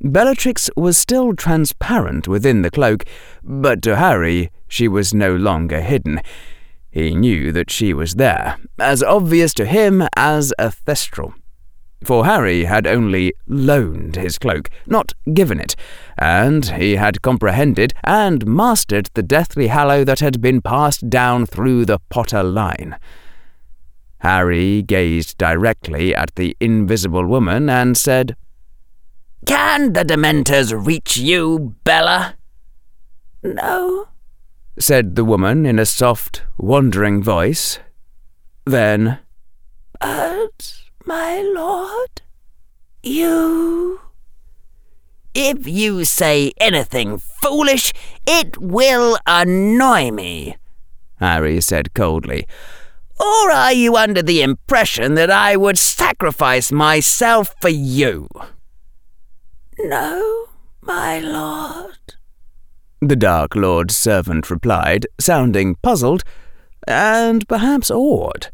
Bellatrix 0.02 0.70
was 0.76 0.98
still 0.98 1.36
transparent 1.36 2.28
within 2.28 2.62
the 2.62 2.72
cloak, 2.72 3.04
but 3.44 3.82
to 3.84 3.98
Harry 3.98 4.50
she 4.68 4.88
was 4.88 5.14
no 5.14 5.36
longer 5.36 5.82
hidden. 5.82 6.22
He 6.90 7.14
knew 7.14 7.52
that 7.52 7.70
she 7.70 7.94
was 7.94 8.16
there, 8.16 8.58
as 8.80 9.04
obvious 9.04 9.54
to 9.56 9.66
him 9.66 10.08
as 10.16 10.54
a 10.58 10.72
thestral. 10.72 11.34
For 12.04 12.26
Harry 12.26 12.64
had 12.64 12.88
only 12.88 13.34
loaned 13.46 14.16
his 14.16 14.38
cloak, 14.38 14.70
not 14.88 15.14
given 15.34 15.60
it, 15.60 15.76
and 16.18 16.66
he 16.66 16.96
had 16.96 17.22
comprehended 17.22 17.94
and 18.06 18.48
mastered 18.48 19.10
the 19.14 19.22
deathly 19.24 19.68
hallow 19.68 20.06
that 20.06 20.22
had 20.22 20.40
been 20.40 20.62
passed 20.62 21.10
down 21.10 21.46
through 21.46 21.86
the 21.86 22.00
Potter 22.10 22.42
line. 22.42 22.96
Harry 24.20 24.82
gazed 24.82 25.38
directly 25.38 26.16
at 26.16 26.36
the 26.36 26.56
invisible 26.60 27.26
woman 27.26 27.70
and 27.70 27.98
said, 27.98 28.36
can 29.46 29.94
the 29.94 30.04
Dementors 30.04 30.74
reach 30.86 31.18
you, 31.18 31.76
Bella? 31.84 32.36
No, 33.44 34.08
said 34.80 35.16
the 35.16 35.26
woman 35.26 35.66
in 35.66 35.78
a 35.78 35.86
soft, 35.86 36.44
wandering 36.58 37.22
voice. 37.22 37.80
Then, 38.66 39.20
But, 40.00 40.74
my 41.06 41.42
lord, 41.42 42.22
you. 43.04 44.00
If 45.34 45.68
you 45.68 46.06
say 46.06 46.54
anything 46.60 47.18
foolish, 47.18 47.94
it 48.26 48.58
will 48.58 49.18
annoy 49.26 50.12
me, 50.12 50.58
Harry 51.20 51.62
said 51.62 51.94
coldly. 51.94 52.48
Or 53.20 53.52
are 53.52 53.74
you 53.74 53.98
under 53.98 54.22
the 54.22 54.42
impression 54.42 55.16
that 55.16 55.30
I 55.30 55.58
would 55.58 55.78
sacrifice 55.78 56.72
myself 56.72 57.54
for 57.62 57.70
you? 57.70 58.30
No, 59.80 60.48
my 60.82 61.20
lord. 61.20 62.16
The 63.02 63.16
Dark 63.16 63.56
Lord's 63.56 63.96
servant 63.96 64.50
replied, 64.50 65.08
sounding 65.20 65.76
puzzled 65.76 66.24
and 66.86 67.48
perhaps 67.48 67.90
awed. 67.90 68.52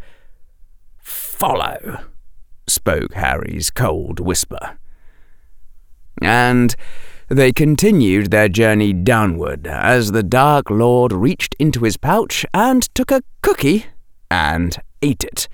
Follow, 0.99 2.03
spoke 2.67 3.13
Harry's 3.15 3.71
cold 3.71 4.19
whisper. 4.19 4.77
And 6.21 6.75
they 7.27 7.51
continued 7.51 8.29
their 8.29 8.47
journey 8.47 8.93
downward 8.93 9.65
as 9.65 10.11
the 10.11 10.23
Dark 10.23 10.69
Lord 10.69 11.11
reached 11.11 11.55
into 11.57 11.83
his 11.83 11.97
pouch 11.97 12.45
and 12.53 12.83
took 12.93 13.09
a 13.09 13.23
cookie 13.41 13.87
and 14.29 14.77
ate 15.01 15.23
it. 15.23 15.47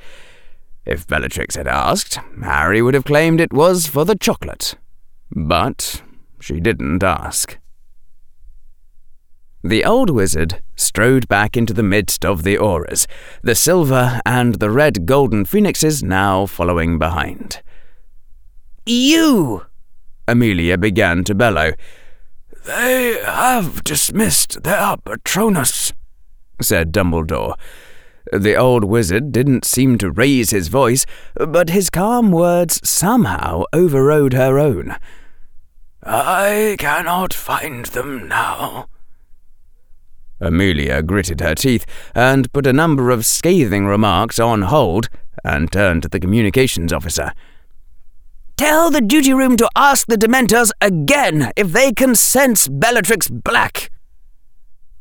If 0.85 1.07
Bellatrix 1.07 1.55
had 1.55 1.67
asked, 1.67 2.19
Harry 2.43 2.81
would 2.81 2.93
have 2.93 3.05
claimed 3.05 3.39
it 3.39 3.53
was 3.53 3.87
for 3.87 4.03
the 4.03 4.15
chocolate. 4.15 4.75
But 5.33 6.01
she 6.39 6.59
didn't 6.59 7.03
ask. 7.03 7.57
The 9.63 9.85
old 9.85 10.09
wizard 10.09 10.61
strode 10.75 11.27
back 11.27 11.55
into 11.55 11.73
the 11.73 11.83
midst 11.83 12.25
of 12.25 12.43
the 12.43 12.57
Aurors, 12.57 13.05
the 13.43 13.53
silver 13.53 14.19
and 14.25 14.55
the 14.55 14.71
red 14.71 15.05
golden 15.05 15.45
phoenixes 15.45 16.03
now 16.03 16.47
following 16.47 16.97
behind. 16.97 17.61
You! 18.85 19.67
Amelia 20.27 20.77
began 20.77 21.23
to 21.25 21.35
bellow. 21.35 21.73
They 22.65 23.21
have 23.23 23.83
dismissed 23.83 24.63
their 24.63 24.97
Patronus, 24.97 25.93
said 26.59 26.91
Dumbledore. 26.91 27.53
The 28.33 28.55
old 28.55 28.83
wizard 28.83 29.31
didn't 29.31 29.65
seem 29.65 29.97
to 29.99 30.11
raise 30.11 30.49
his 30.49 30.67
voice, 30.67 31.05
but 31.35 31.69
his 31.69 31.89
calm 31.89 32.31
words 32.31 32.79
somehow 32.87 33.63
overrode 33.73 34.33
her 34.33 34.57
own. 34.57 34.95
I 36.03 36.75
cannot 36.79 37.33
find 37.33 37.85
them 37.87 38.27
now. 38.27 38.87
Amelia 40.39 41.03
gritted 41.03 41.39
her 41.41 41.53
teeth 41.53 41.85
and 42.15 42.51
put 42.51 42.65
a 42.65 42.73
number 42.73 43.11
of 43.11 43.25
scathing 43.25 43.85
remarks 43.85 44.39
on 44.39 44.63
hold 44.63 45.09
and 45.43 45.71
turned 45.71 46.03
to 46.03 46.09
the 46.09 46.19
communications 46.19 46.91
officer. 46.91 47.31
Tell 48.57 48.89
the 48.89 49.01
duty 49.01 49.33
room 49.33 49.57
to 49.57 49.69
ask 49.75 50.07
the 50.07 50.17
Dementors 50.17 50.71
again 50.81 51.51
if 51.55 51.71
they 51.71 51.91
can 51.91 52.15
sense 52.15 52.67
Bellatrix 52.67 53.29
Black. 53.29 53.91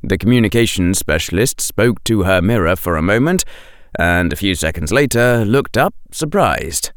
The 0.03 0.19
communications 0.19 0.99
specialist 0.99 1.61
spoke 1.61 2.03
to 2.05 2.23
her 2.23 2.41
mirror 2.41 2.77
for 2.77 2.97
a 2.97 3.03
moment 3.03 3.45
and 3.99 4.33
a 4.33 4.37
few 4.37 4.55
seconds 4.55 4.93
later 4.93 5.45
looked 5.45 5.77
up, 5.77 5.95
surprised. 6.11 6.93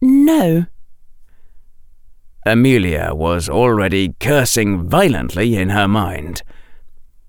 No, 0.00 0.66
Amelia 2.46 3.10
was 3.12 3.48
already 3.48 4.14
cursing 4.20 4.88
violently 4.88 5.56
in 5.56 5.70
her 5.70 5.88
mind. 5.88 6.42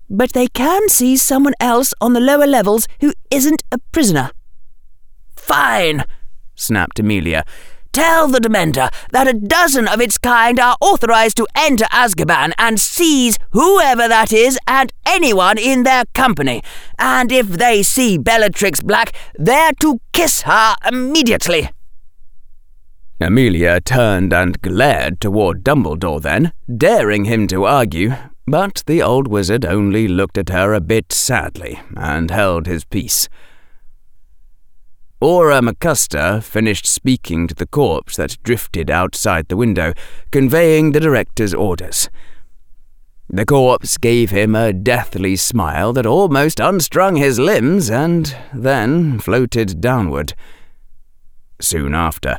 But 0.08 0.32
they 0.32 0.46
can 0.46 0.88
see 0.88 1.16
someone 1.16 1.54
else 1.58 1.92
on 2.00 2.12
the 2.12 2.20
lower 2.20 2.46
levels 2.46 2.86
who 3.00 3.12
isn't 3.28 3.64
a 3.72 3.78
prisoner. 3.90 4.30
Fine, 5.34 6.04
snapped 6.54 7.00
Amelia. 7.00 7.44
Tell 7.92 8.28
the 8.28 8.38
Dementor 8.38 8.90
that 9.10 9.26
a 9.26 9.32
dozen 9.32 9.88
of 9.88 10.00
its 10.00 10.18
kind 10.18 10.60
are 10.60 10.76
authorized 10.80 11.36
to 11.38 11.48
enter 11.56 11.86
Azkaban 11.86 12.52
and 12.56 12.78
seize 12.78 13.38
whoever 13.50 14.06
that 14.06 14.32
is 14.32 14.56
and 14.68 14.92
anyone 15.04 15.58
in 15.58 15.82
their 15.82 16.04
company. 16.14 16.62
And 16.96 17.32
if 17.32 17.48
they 17.48 17.82
see 17.82 18.18
Bellatrix 18.18 18.82
Black, 18.82 19.12
they're 19.34 19.72
to 19.80 20.00
kiss 20.12 20.42
her 20.42 20.76
immediately. 20.86 21.70
Amelia 23.20 23.80
turned 23.80 24.32
and 24.32 24.62
glared 24.62 25.20
toward 25.20 25.64
Dumbledore 25.64 26.22
then, 26.22 26.52
daring 26.74 27.24
him 27.24 27.48
to 27.48 27.64
argue, 27.64 28.14
but 28.46 28.84
the 28.86 29.02
old 29.02 29.26
wizard 29.26 29.64
only 29.64 30.06
looked 30.06 30.38
at 30.38 30.50
her 30.50 30.72
a 30.72 30.80
bit 30.80 31.12
sadly 31.12 31.80
and 31.96 32.30
held 32.30 32.66
his 32.66 32.84
peace. 32.84 33.28
Auror 35.20 35.68
McCuster 35.68 36.40
finished 36.40 36.86
speaking 36.86 37.48
to 37.48 37.54
the 37.56 37.66
corpse 37.66 38.16
that 38.16 38.40
drifted 38.44 38.88
outside 38.88 39.48
the 39.48 39.56
window, 39.56 39.92
conveying 40.30 40.92
the 40.92 41.00
director's 41.00 41.52
orders. 41.52 42.08
The 43.28 43.44
corpse 43.44 43.98
gave 43.98 44.30
him 44.30 44.54
a 44.54 44.72
deathly 44.72 45.34
smile 45.34 45.92
that 45.94 46.06
almost 46.06 46.60
unstrung 46.60 47.16
his 47.16 47.40
limbs 47.40 47.90
and 47.90 48.34
then 48.54 49.18
floated 49.18 49.80
downward. 49.80 50.34
Soon 51.60 51.96
after, 51.96 52.38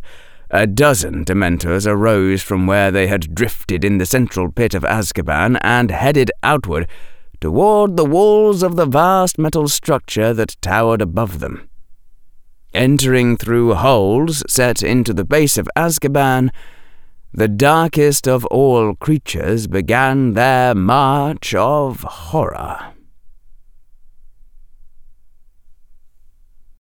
a 0.52 0.66
dozen 0.66 1.24
Dementors 1.26 1.86
arose 1.86 2.42
from 2.42 2.66
where 2.66 2.92
they 2.92 3.08
had 3.08 3.36
drifted 3.36 3.86
in 3.86 3.98
the 4.00 4.06
central 4.06 4.52
pit 4.52 4.74
of 4.74 4.84
Azkaban 4.84 5.60
and 5.62 5.92
headed 5.92 6.32
outward 6.42 6.88
toward 7.40 7.96
the 7.96 8.06
walls 8.06 8.64
of 8.64 8.76
the 8.76 8.86
vast 8.86 9.38
metal 9.38 9.68
structure 9.68 10.34
that 10.34 10.58
towered 10.62 11.02
above 11.02 11.40
them. 11.40 11.70
Entering 12.74 13.38
through 13.38 13.76
holes 13.76 14.44
set 14.48 14.84
into 14.84 15.14
the 15.14 15.26
base 15.26 15.58
of 15.58 15.70
Azkaban, 15.76 16.50
the 17.34 17.48
darkest 17.48 18.28
of 18.28 18.46
all 18.48 18.96
creatures 18.96 19.68
began 19.68 20.34
their 20.34 20.74
march 20.74 21.54
of 21.54 22.02
horror. 22.02 22.94